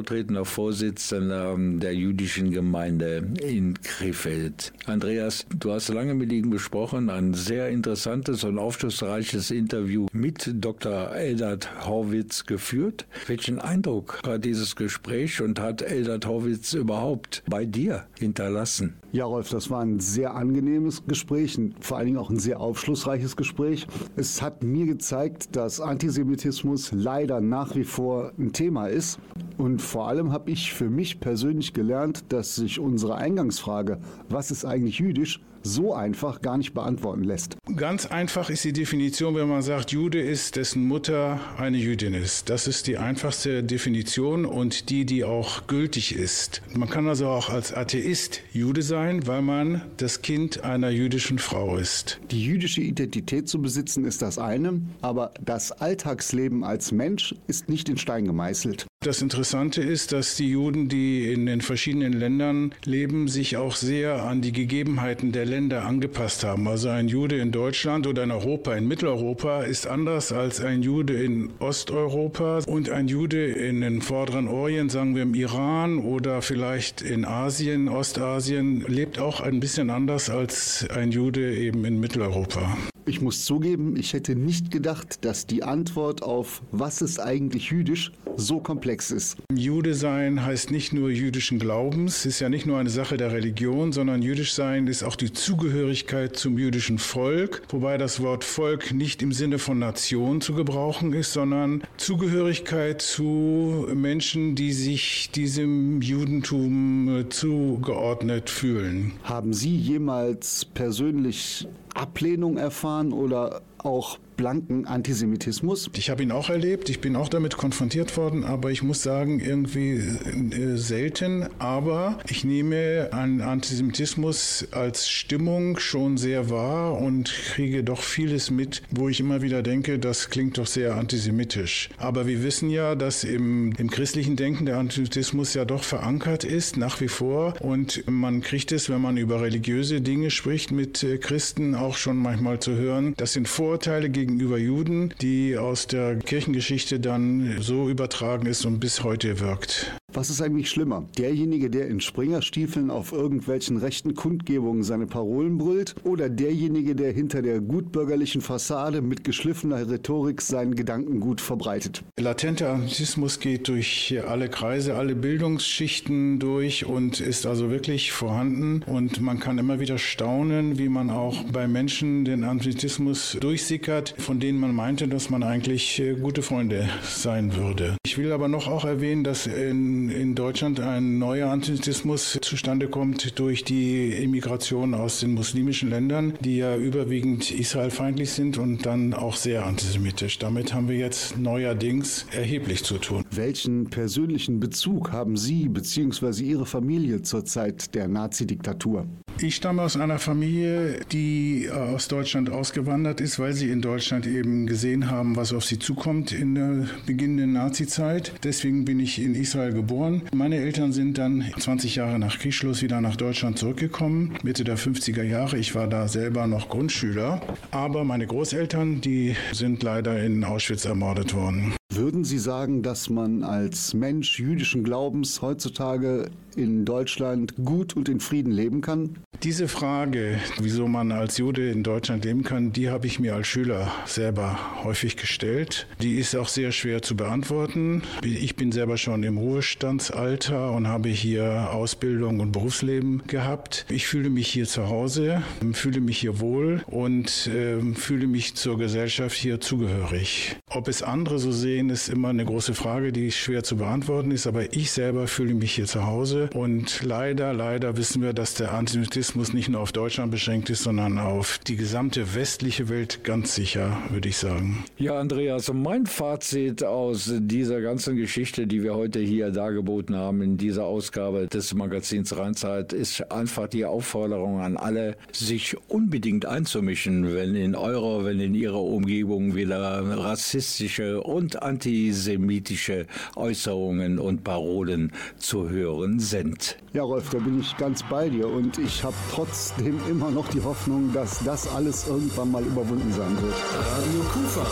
stellvertretender 0.08 0.44
Vorsitzender 0.46 1.54
der 1.58 1.94
jüdischen 1.94 2.50
Gemeinde 2.50 3.28
in 3.42 3.74
Krefeld. 3.82 4.72
Andreas, 4.86 5.44
du 5.54 5.72
hast 5.72 5.88
lange 5.88 6.14
mit 6.14 6.32
ihm 6.32 6.50
gesprochen, 6.50 7.10
ein 7.10 7.34
sehr 7.34 7.68
interessantes 7.68 8.42
und 8.44 8.58
aufschlussreiches 8.58 9.50
Interview 9.50 10.06
mit 10.12 10.50
Dr. 10.54 11.14
Eldad 11.14 11.86
Horwitz 11.86 12.46
geführt. 12.46 13.06
Welchen 13.26 13.58
Eindruck 13.58 14.20
hat 14.26 14.46
dieses 14.46 14.76
Gespräch 14.76 15.42
und 15.42 15.60
hat 15.60 15.82
Eldad 15.82 16.24
Horwitz 16.24 16.72
überhaupt 16.72 17.42
bei 17.46 17.66
dir 17.66 18.06
hinterlassen? 18.18 18.94
Ja, 19.10 19.24
Rolf, 19.24 19.48
das 19.48 19.70
war 19.70 19.80
ein 19.80 20.00
sehr 20.00 20.34
angenehmes 20.34 21.06
Gespräch, 21.06 21.58
vor 21.80 21.96
allen 21.96 22.08
Dingen 22.08 22.18
auch 22.18 22.28
ein 22.28 22.38
sehr 22.38 22.60
aufschlussreiches 22.60 23.36
Gespräch. 23.36 23.86
Es 24.16 24.42
hat 24.42 24.62
mir 24.62 24.84
gezeigt, 24.84 25.56
dass 25.56 25.80
Antisemitismus 25.80 26.92
leider 26.92 27.40
nach 27.40 27.74
wie 27.74 27.84
vor 27.84 28.32
ein 28.38 28.52
Thema 28.52 28.88
ist. 28.88 29.18
Und 29.56 29.80
vor 29.80 30.08
allem 30.08 30.30
habe 30.30 30.50
ich 30.50 30.74
für 30.74 30.90
mich 30.90 31.20
persönlich 31.20 31.72
gelernt, 31.72 32.24
dass 32.28 32.56
sich 32.56 32.80
unsere 32.80 33.14
Eingangsfrage, 33.14 33.98
was 34.28 34.50
ist 34.50 34.66
eigentlich 34.66 34.98
jüdisch, 34.98 35.40
so 35.62 35.94
einfach 35.94 36.42
gar 36.42 36.58
nicht 36.58 36.74
beantworten 36.74 37.24
lässt. 37.24 37.56
Ganz 37.76 38.06
einfach 38.06 38.50
ist 38.50 38.64
die 38.64 38.72
Definition, 38.72 39.34
wenn 39.34 39.48
man 39.48 39.62
sagt, 39.62 39.92
Jude 39.92 40.20
ist, 40.20 40.56
dessen 40.56 40.86
Mutter 40.86 41.40
eine 41.56 41.78
Jüdin 41.78 42.14
ist. 42.14 42.50
Das 42.50 42.66
ist 42.66 42.86
die 42.86 42.98
einfachste 42.98 43.62
Definition 43.62 44.44
und 44.44 44.90
die, 44.90 45.04
die 45.04 45.24
auch 45.24 45.66
gültig 45.66 46.14
ist. 46.14 46.62
Man 46.74 46.88
kann 46.88 47.08
also 47.08 47.28
auch 47.28 47.50
als 47.50 47.72
Atheist 47.72 48.40
Jude 48.52 48.82
sein, 48.82 49.26
weil 49.26 49.42
man 49.42 49.82
das 49.96 50.22
Kind 50.22 50.64
einer 50.64 50.90
jüdischen 50.90 51.38
Frau 51.38 51.76
ist. 51.76 52.18
Die 52.30 52.44
jüdische 52.44 52.80
Identität 52.80 53.48
zu 53.48 53.62
besitzen 53.62 54.04
ist 54.04 54.22
das 54.22 54.38
eine, 54.38 54.80
aber 55.02 55.32
das 55.44 55.72
Alltagsleben 55.72 56.64
als 56.64 56.92
Mensch 56.92 57.34
ist 57.46 57.68
nicht 57.68 57.88
in 57.88 57.98
Stein 57.98 58.24
gemeißelt. 58.24 58.87
Das 59.00 59.22
Interessante 59.22 59.80
ist, 59.80 60.10
dass 60.10 60.34
die 60.34 60.50
Juden, 60.50 60.88
die 60.88 61.32
in 61.32 61.46
den 61.46 61.60
verschiedenen 61.60 62.14
Ländern 62.14 62.74
leben, 62.84 63.28
sich 63.28 63.56
auch 63.56 63.76
sehr 63.76 64.24
an 64.24 64.40
die 64.40 64.50
Gegebenheiten 64.50 65.30
der 65.30 65.46
Länder 65.46 65.84
angepasst 65.84 66.42
haben. 66.42 66.66
Also 66.66 66.88
ein 66.88 67.06
Jude 67.06 67.36
in 67.36 67.52
Deutschland 67.52 68.08
oder 68.08 68.24
in 68.24 68.32
Europa, 68.32 68.74
in 68.74 68.88
Mitteleuropa 68.88 69.62
ist 69.62 69.86
anders 69.86 70.32
als 70.32 70.60
ein 70.60 70.82
Jude 70.82 71.14
in 71.14 71.52
Osteuropa 71.60 72.58
und 72.66 72.90
ein 72.90 73.06
Jude 73.06 73.46
in 73.46 73.82
den 73.82 74.02
vorderen 74.02 74.48
Orient, 74.48 74.90
sagen 74.90 75.14
wir 75.14 75.22
im 75.22 75.34
Iran 75.34 76.00
oder 76.00 76.42
vielleicht 76.42 77.00
in 77.00 77.24
Asien, 77.24 77.88
Ostasien, 77.88 78.80
lebt 78.88 79.20
auch 79.20 79.40
ein 79.40 79.60
bisschen 79.60 79.90
anders 79.90 80.28
als 80.28 80.84
ein 80.90 81.12
Jude 81.12 81.54
eben 81.54 81.84
in 81.84 82.00
Mitteleuropa. 82.00 82.76
Ich 83.08 83.22
muss 83.22 83.46
zugeben, 83.46 83.96
ich 83.96 84.12
hätte 84.12 84.36
nicht 84.36 84.70
gedacht, 84.70 85.24
dass 85.24 85.46
die 85.46 85.62
Antwort 85.62 86.22
auf 86.22 86.60
was 86.72 87.00
ist 87.00 87.18
eigentlich 87.18 87.70
jüdisch 87.70 88.12
so 88.36 88.60
komplex 88.60 89.10
ist. 89.10 89.38
Jude 89.52 89.94
sein 89.94 90.44
heißt 90.44 90.70
nicht 90.70 90.92
nur 90.92 91.08
jüdischen 91.08 91.58
Glaubens, 91.58 92.26
ist 92.26 92.38
ja 92.40 92.50
nicht 92.50 92.66
nur 92.66 92.78
eine 92.78 92.90
Sache 92.90 93.16
der 93.16 93.32
Religion, 93.32 93.92
sondern 93.92 94.20
jüdisch 94.20 94.52
sein 94.52 94.86
ist 94.86 95.02
auch 95.02 95.16
die 95.16 95.32
Zugehörigkeit 95.32 96.36
zum 96.36 96.58
jüdischen 96.58 96.98
Volk, 96.98 97.62
wobei 97.70 97.96
das 97.96 98.20
Wort 98.20 98.44
Volk 98.44 98.92
nicht 98.92 99.22
im 99.22 99.32
Sinne 99.32 99.58
von 99.58 99.78
Nation 99.78 100.42
zu 100.42 100.52
gebrauchen 100.52 101.14
ist, 101.14 101.32
sondern 101.32 101.82
Zugehörigkeit 101.96 103.00
zu 103.00 103.88
Menschen, 103.94 104.54
die 104.54 104.72
sich 104.72 105.30
diesem 105.34 106.02
Judentum 106.02 107.20
äh, 107.20 107.28
zugeordnet 107.30 108.50
fühlen. 108.50 109.12
Haben 109.24 109.54
Sie 109.54 109.74
jemals 109.74 110.66
persönlich 110.66 111.66
Ablehnung 111.98 112.56
erfahren 112.56 113.12
oder 113.12 113.62
auch 113.78 114.18
blanken 114.38 114.86
Antisemitismus? 114.86 115.90
Ich 115.94 116.08
habe 116.08 116.22
ihn 116.22 116.32
auch 116.32 116.48
erlebt, 116.48 116.88
ich 116.88 117.02
bin 117.02 117.16
auch 117.16 117.28
damit 117.28 117.58
konfrontiert 117.58 118.16
worden, 118.16 118.44
aber 118.44 118.70
ich 118.70 118.82
muss 118.82 119.02
sagen, 119.02 119.40
irgendwie 119.40 119.96
äh, 119.96 120.76
selten. 120.76 121.48
Aber 121.58 122.18
ich 122.30 122.44
nehme 122.44 123.08
an 123.12 123.42
Antisemitismus 123.42 124.68
als 124.70 125.10
Stimmung 125.10 125.78
schon 125.78 126.16
sehr 126.16 126.48
wahr 126.48 126.98
und 126.98 127.34
kriege 127.52 127.84
doch 127.84 128.00
vieles 128.00 128.50
mit, 128.50 128.82
wo 128.90 129.08
ich 129.08 129.20
immer 129.20 129.42
wieder 129.42 129.62
denke, 129.62 129.98
das 129.98 130.30
klingt 130.30 130.56
doch 130.56 130.66
sehr 130.66 130.94
antisemitisch. 130.94 131.90
Aber 131.98 132.26
wir 132.26 132.42
wissen 132.42 132.70
ja, 132.70 132.94
dass 132.94 133.24
im, 133.24 133.72
im 133.76 133.90
christlichen 133.90 134.36
Denken 134.36 134.66
der 134.66 134.78
Antisemitismus 134.78 135.54
ja 135.54 135.64
doch 135.64 135.82
verankert 135.82 136.44
ist, 136.44 136.76
nach 136.76 137.00
wie 137.00 137.08
vor. 137.08 137.54
Und 137.60 138.04
man 138.06 138.40
kriegt 138.40 138.70
es, 138.70 138.88
wenn 138.88 139.02
man 139.02 139.16
über 139.16 139.42
religiöse 139.42 140.00
Dinge 140.00 140.30
spricht, 140.30 140.70
mit 140.70 141.02
äh, 141.02 141.18
Christen 141.18 141.74
auch 141.74 141.96
schon 141.96 142.16
manchmal 142.16 142.60
zu 142.60 142.76
hören. 142.76 143.14
Das 143.16 143.32
sind 143.32 143.48
Vorurteile 143.48 144.10
gegen 144.10 144.27
gegenüber 144.28 144.58
Juden, 144.58 145.14
die 145.20 145.56
aus 145.56 145.86
der 145.86 146.16
Kirchengeschichte 146.16 147.00
dann 147.00 147.56
so 147.60 147.88
übertragen 147.88 148.46
ist 148.46 148.64
und 148.64 148.78
bis 148.78 149.02
heute 149.02 149.40
wirkt. 149.40 149.97
Was 150.14 150.30
ist 150.30 150.40
eigentlich 150.40 150.70
schlimmer? 150.70 151.06
Derjenige, 151.18 151.68
der 151.68 151.86
in 151.86 152.00
Springerstiefeln 152.00 152.90
auf 152.90 153.12
irgendwelchen 153.12 153.76
rechten 153.76 154.14
Kundgebungen 154.14 154.82
seine 154.82 155.06
Parolen 155.06 155.58
brüllt 155.58 155.96
oder 156.02 156.30
derjenige, 156.30 156.94
der 156.94 157.12
hinter 157.12 157.42
der 157.42 157.60
gutbürgerlichen 157.60 158.40
Fassade 158.40 159.02
mit 159.02 159.22
geschliffener 159.22 159.86
Rhetorik 159.86 160.40
seinen 160.40 160.76
Gedankengut 160.76 161.42
verbreitet? 161.42 162.04
Latenter 162.18 162.70
Antismus 162.70 163.38
geht 163.38 163.68
durch 163.68 164.18
alle 164.26 164.48
Kreise, 164.48 164.94
alle 164.94 165.14
Bildungsschichten 165.14 166.38
durch 166.38 166.86
und 166.86 167.20
ist 167.20 167.44
also 167.44 167.70
wirklich 167.70 168.10
vorhanden 168.10 168.82
und 168.86 169.20
man 169.20 169.38
kann 169.40 169.58
immer 169.58 169.78
wieder 169.78 169.98
staunen, 169.98 170.78
wie 170.78 170.88
man 170.88 171.10
auch 171.10 171.44
bei 171.52 171.68
Menschen 171.68 172.24
den 172.24 172.44
Antisemitismus 172.44 173.36
durchsickert, 173.40 174.14
von 174.16 174.40
denen 174.40 174.58
man 174.58 174.74
meinte, 174.74 175.06
dass 175.06 175.28
man 175.28 175.42
eigentlich 175.42 176.00
äh, 176.00 176.14
gute 176.14 176.40
Freunde 176.40 176.88
sein 177.02 177.54
würde. 177.56 177.98
Ich 178.06 178.16
will 178.16 178.32
aber 178.32 178.48
noch 178.48 178.68
auch 178.68 178.86
erwähnen, 178.86 179.22
dass 179.22 179.46
in 179.46 179.97
in, 180.08 180.34
Deutschland 180.34 180.80
ein 180.80 181.18
neuer 181.18 181.50
Antisemitismus 181.50 182.38
zustande 182.42 182.88
kommt 182.88 183.38
durch 183.38 183.64
die 183.64 184.12
Immigration 184.12 184.94
aus 184.94 185.20
den 185.20 185.34
muslimischen 185.34 185.90
Ländern, 185.90 186.34
die 186.40 186.58
ja 186.58 186.76
überwiegend 186.76 187.50
israelfeindlich 187.50 188.30
sind 188.30 188.58
und 188.58 188.86
dann 188.86 189.14
auch 189.14 189.36
sehr 189.36 189.66
antisemitisch. 189.66 190.38
Damit 190.38 190.72
haben 190.74 190.88
wir 190.88 190.96
jetzt 190.96 191.38
neuerdings 191.38 192.26
erheblich 192.32 192.84
zu 192.84 192.98
tun. 192.98 193.24
Welchen 193.30 193.90
persönlichen 193.90 194.60
Bezug 194.60 195.12
haben 195.12 195.36
Sie 195.36 195.68
bzw. 195.68 196.42
Ihre 196.44 196.66
Familie 196.66 197.22
zur 197.22 197.44
Zeit 197.44 197.94
der 197.94 198.08
Nazi-Diktatur? 198.08 199.06
Ich 199.40 199.54
stamme 199.54 199.82
aus 199.82 199.96
einer 199.96 200.18
Familie, 200.18 200.98
die 201.12 201.70
aus 201.70 202.08
Deutschland 202.08 202.50
ausgewandert 202.50 203.20
ist, 203.20 203.38
weil 203.38 203.52
sie 203.52 203.70
in 203.70 203.80
Deutschland 203.80 204.26
eben 204.26 204.66
gesehen 204.66 205.12
haben, 205.12 205.36
was 205.36 205.52
auf 205.52 205.64
sie 205.64 205.78
zukommt 205.78 206.32
in 206.32 206.56
der 206.56 206.88
beginnenden 207.06 207.52
Nazi-Zeit. 207.52 208.32
Deswegen 208.42 208.84
bin 208.84 208.98
ich 208.98 209.22
in 209.22 209.36
Israel 209.36 209.72
geboren. 209.72 210.22
Meine 210.34 210.56
Eltern 210.56 210.92
sind 210.92 211.18
dann 211.18 211.44
20 211.56 211.94
Jahre 211.94 212.18
nach 212.18 212.36
Kriegsschluss 212.40 212.82
wieder 212.82 213.00
nach 213.00 213.14
Deutschland 213.14 213.58
zurückgekommen, 213.58 214.36
Mitte 214.42 214.64
der 214.64 214.76
50er 214.76 215.22
Jahre. 215.22 215.56
Ich 215.56 215.72
war 215.76 215.86
da 215.86 216.08
selber 216.08 216.48
noch 216.48 216.68
Grundschüler. 216.68 217.40
Aber 217.70 218.02
meine 218.02 218.26
Großeltern, 218.26 219.00
die 219.00 219.36
sind 219.52 219.84
leider 219.84 220.20
in 220.20 220.42
Auschwitz 220.42 220.84
ermordet 220.84 221.32
worden. 221.32 221.77
Würden 221.94 222.22
Sie 222.22 222.38
sagen, 222.38 222.82
dass 222.82 223.08
man 223.08 223.42
als 223.42 223.94
Mensch 223.94 224.38
jüdischen 224.38 224.84
Glaubens 224.84 225.40
heutzutage 225.40 226.30
in 226.54 226.84
Deutschland 226.84 227.54
gut 227.64 227.96
und 227.96 228.10
in 228.10 228.20
Frieden 228.20 228.52
leben 228.52 228.82
kann? 228.82 229.16
Diese 229.42 229.68
Frage, 229.68 230.38
wieso 230.60 230.88
man 230.88 231.12
als 231.12 231.38
Jude 231.38 231.70
in 231.70 231.84
Deutschland 231.84 232.24
leben 232.24 232.42
kann, 232.42 232.72
die 232.72 232.90
habe 232.90 233.06
ich 233.06 233.20
mir 233.20 233.36
als 233.36 233.46
Schüler 233.46 233.90
selber 234.04 234.58
häufig 234.82 235.16
gestellt. 235.16 235.86
Die 236.02 236.18
ist 236.18 236.34
auch 236.34 236.48
sehr 236.48 236.72
schwer 236.72 237.02
zu 237.02 237.16
beantworten. 237.16 238.02
Ich 238.22 238.56
bin 238.56 238.72
selber 238.72 238.98
schon 238.98 239.22
im 239.22 239.38
Ruhestandsalter 239.38 240.72
und 240.72 240.88
habe 240.88 241.08
hier 241.08 241.70
Ausbildung 241.72 242.40
und 242.40 242.52
Berufsleben 242.52 243.22
gehabt. 243.28 243.86
Ich 243.88 244.08
fühle 244.08 244.28
mich 244.28 244.48
hier 244.48 244.66
zu 244.66 244.88
Hause, 244.88 245.42
fühle 245.72 246.00
mich 246.00 246.18
hier 246.18 246.40
wohl 246.40 246.82
und 246.86 247.46
äh, 247.46 247.80
fühle 247.94 248.26
mich 248.26 248.56
zur 248.56 248.76
Gesellschaft 248.76 249.36
hier 249.36 249.60
zugehörig. 249.60 250.56
Ob 250.70 250.88
es 250.88 251.02
andere 251.02 251.38
so 251.38 251.52
sehen, 251.52 251.77
sehen, 251.78 251.90
ist 251.90 252.08
immer 252.08 252.28
eine 252.28 252.44
große 252.44 252.74
Frage, 252.74 253.12
die 253.12 253.30
schwer 253.30 253.62
zu 253.62 253.76
beantworten 253.76 254.32
ist. 254.32 254.46
Aber 254.46 254.72
ich 254.74 254.90
selber 254.90 255.28
fühle 255.28 255.54
mich 255.54 255.72
hier 255.72 255.86
zu 255.86 256.06
Hause. 256.06 256.50
Und 256.54 257.02
leider, 257.04 257.52
leider 257.52 257.96
wissen 257.96 258.20
wir, 258.20 258.32
dass 258.32 258.54
der 258.54 258.74
Antisemitismus 258.74 259.52
nicht 259.52 259.68
nur 259.68 259.80
auf 259.80 259.92
Deutschland 259.92 260.32
beschränkt 260.32 260.70
ist, 260.70 260.82
sondern 260.82 261.18
auf 261.18 261.58
die 261.58 261.76
gesamte 261.76 262.34
westliche 262.34 262.88
Welt 262.88 263.22
ganz 263.22 263.54
sicher, 263.54 263.96
würde 264.10 264.28
ich 264.28 264.38
sagen. 264.38 264.84
Ja, 264.96 265.20
Andreas, 265.20 265.72
mein 265.72 266.06
Fazit 266.06 266.82
aus 266.82 267.32
dieser 267.38 267.80
ganzen 267.80 268.16
Geschichte, 268.16 268.66
die 268.66 268.82
wir 268.82 268.94
heute 268.94 269.20
hier 269.20 269.50
dargeboten 269.50 270.16
haben 270.16 270.42
in 270.42 270.56
dieser 270.56 270.84
Ausgabe 270.84 271.46
des 271.46 271.74
Magazins 271.74 272.36
Rheinzeit, 272.36 272.92
ist 272.92 273.30
einfach 273.30 273.68
die 273.68 273.84
Aufforderung 273.84 274.60
an 274.60 274.76
alle, 274.76 275.16
sich 275.30 275.76
unbedingt 275.88 276.44
einzumischen, 276.44 277.34
wenn 277.34 277.54
in 277.54 277.76
eurer, 277.76 278.24
wenn 278.24 278.40
in 278.40 278.54
ihrer 278.54 278.82
Umgebung 278.82 279.54
wieder 279.54 279.78
rassistische 279.78 281.22
und 281.22 281.62
antisemitische 281.68 283.06
Äußerungen 283.36 284.18
und 284.18 284.42
Parolen 284.42 285.12
zu 285.36 285.68
hören 285.68 286.18
sind. 286.18 286.76
Ja, 286.92 287.02
Rolf, 287.02 287.30
da 287.30 287.38
bin 287.38 287.60
ich 287.60 287.76
ganz 287.76 288.02
bei 288.02 288.28
dir 288.28 288.48
und 288.48 288.78
ich 288.78 289.04
habe 289.04 289.14
trotzdem 289.32 290.00
immer 290.10 290.30
noch 290.30 290.48
die 290.48 290.62
Hoffnung, 290.62 291.12
dass 291.12 291.44
das 291.44 291.68
alles 291.68 292.08
irgendwann 292.08 292.50
mal 292.50 292.64
überwunden 292.64 293.12
sein 293.12 293.36
wird. 293.40 293.54
Radio 293.54 294.20
Kufa. 294.32 294.66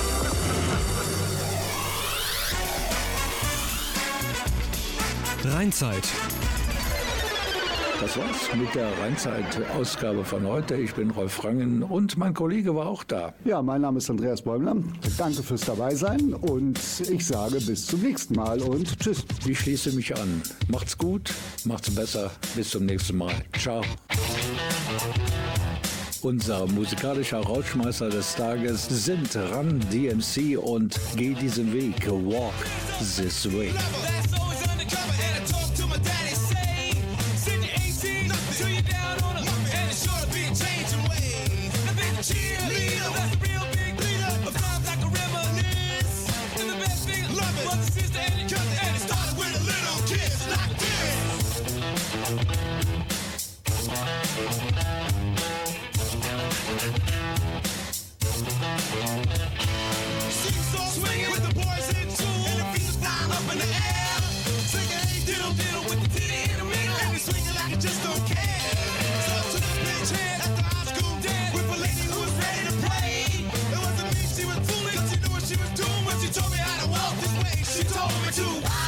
Rheinzeit. 5.45 6.09
Das 8.01 8.17
war's 8.19 8.55
mit 8.55 8.75
der 8.75 8.87
Rheinzeit-Ausgabe 8.99 10.23
von 10.23 10.47
heute. 10.47 10.75
Ich 10.77 10.95
bin 10.95 11.11
Rolf 11.11 11.43
Rangen 11.43 11.83
und 11.83 12.19
mein 12.19 12.35
Kollege 12.35 12.75
war 12.75 12.87
auch 12.89 13.05
da. 13.05 13.33
Ja, 13.45 13.63
mein 13.63 13.81
Name 13.81 13.99
ist 13.99 14.11
Andreas 14.11 14.43
Bäumler. 14.43 14.77
Danke 15.17 15.43
fürs 15.43 15.63
Dabeisein 15.63 16.35
und 16.35 16.79
ich 17.11 17.27
sage 17.27 17.59
bis 17.61 17.87
zum 17.87 18.03
nächsten 18.03 18.35
Mal 18.35 18.61
und 18.61 18.99
tschüss. 18.99 19.25
Ich 19.47 19.61
schließe 19.61 19.93
mich 19.93 20.15
an. 20.15 20.43
Macht's 20.69 20.99
gut, 20.99 21.33
macht's 21.65 21.91
besser. 21.95 22.31
Bis 22.55 22.71
zum 22.71 22.85
nächsten 22.85 23.17
Mal. 23.17 23.35
Ciao. 23.59 23.81
Unser 26.23 26.67
musikalischer 26.67 27.39
Rauschmeister 27.39 28.11
des 28.11 28.35
Tages 28.35 28.89
sind 28.89 29.37
Run 29.37 29.81
DMC 29.93 30.59
und 30.59 30.99
Geh 31.17 31.35
diesen 31.35 31.73
Weg, 31.73 32.07
Walk 32.07 32.53
This 32.99 33.51
Way. 33.53 33.73
do. 78.37 78.86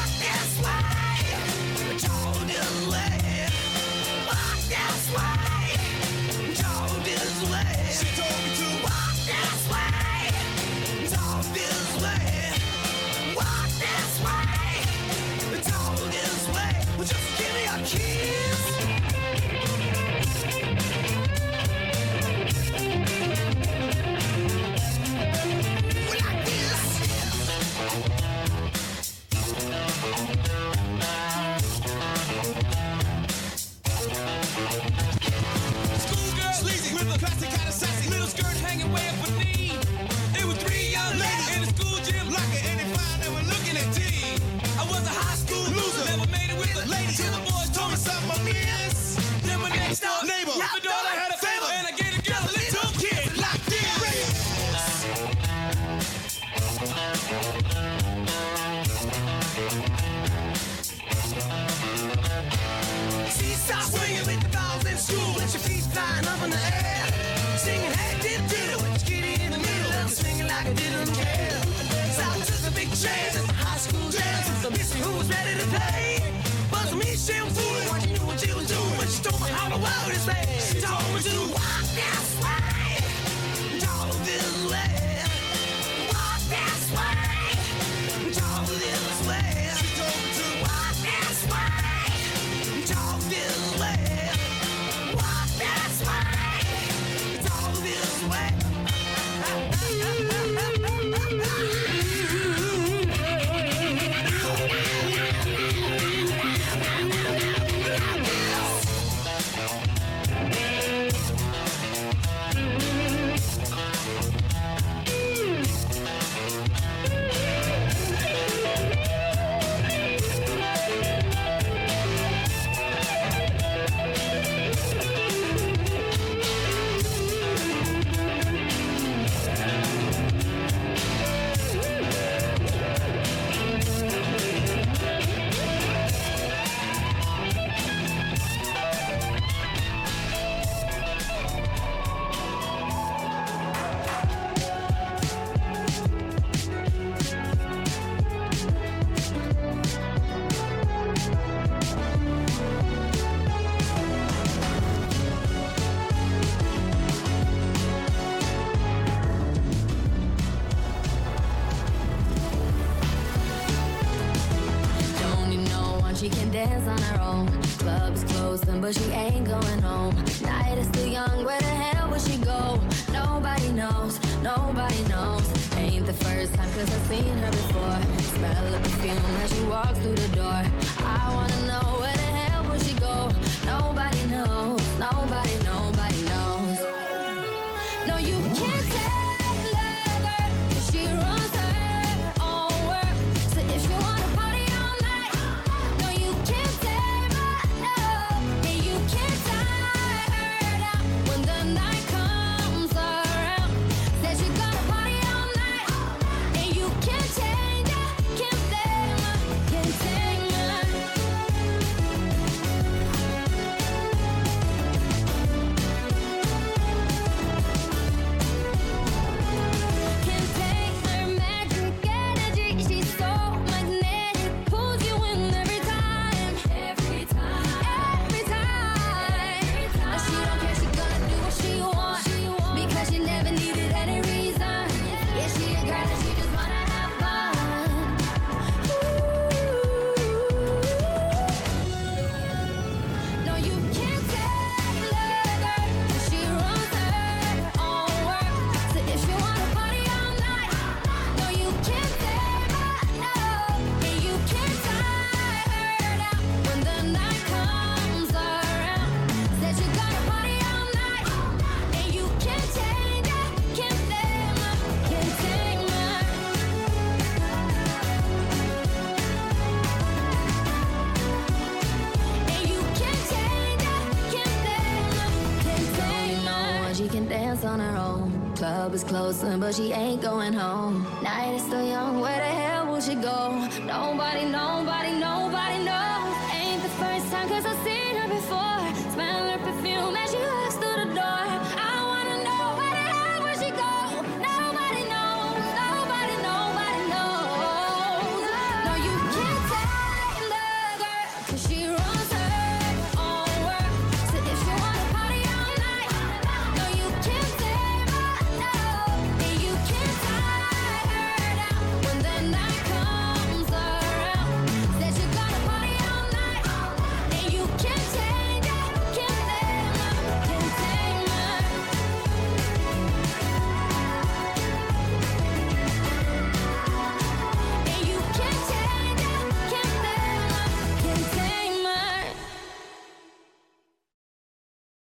But 279.69 279.75
she 279.75 279.93
ain't 279.93 280.23
going 280.23 280.55
home. 280.55 281.08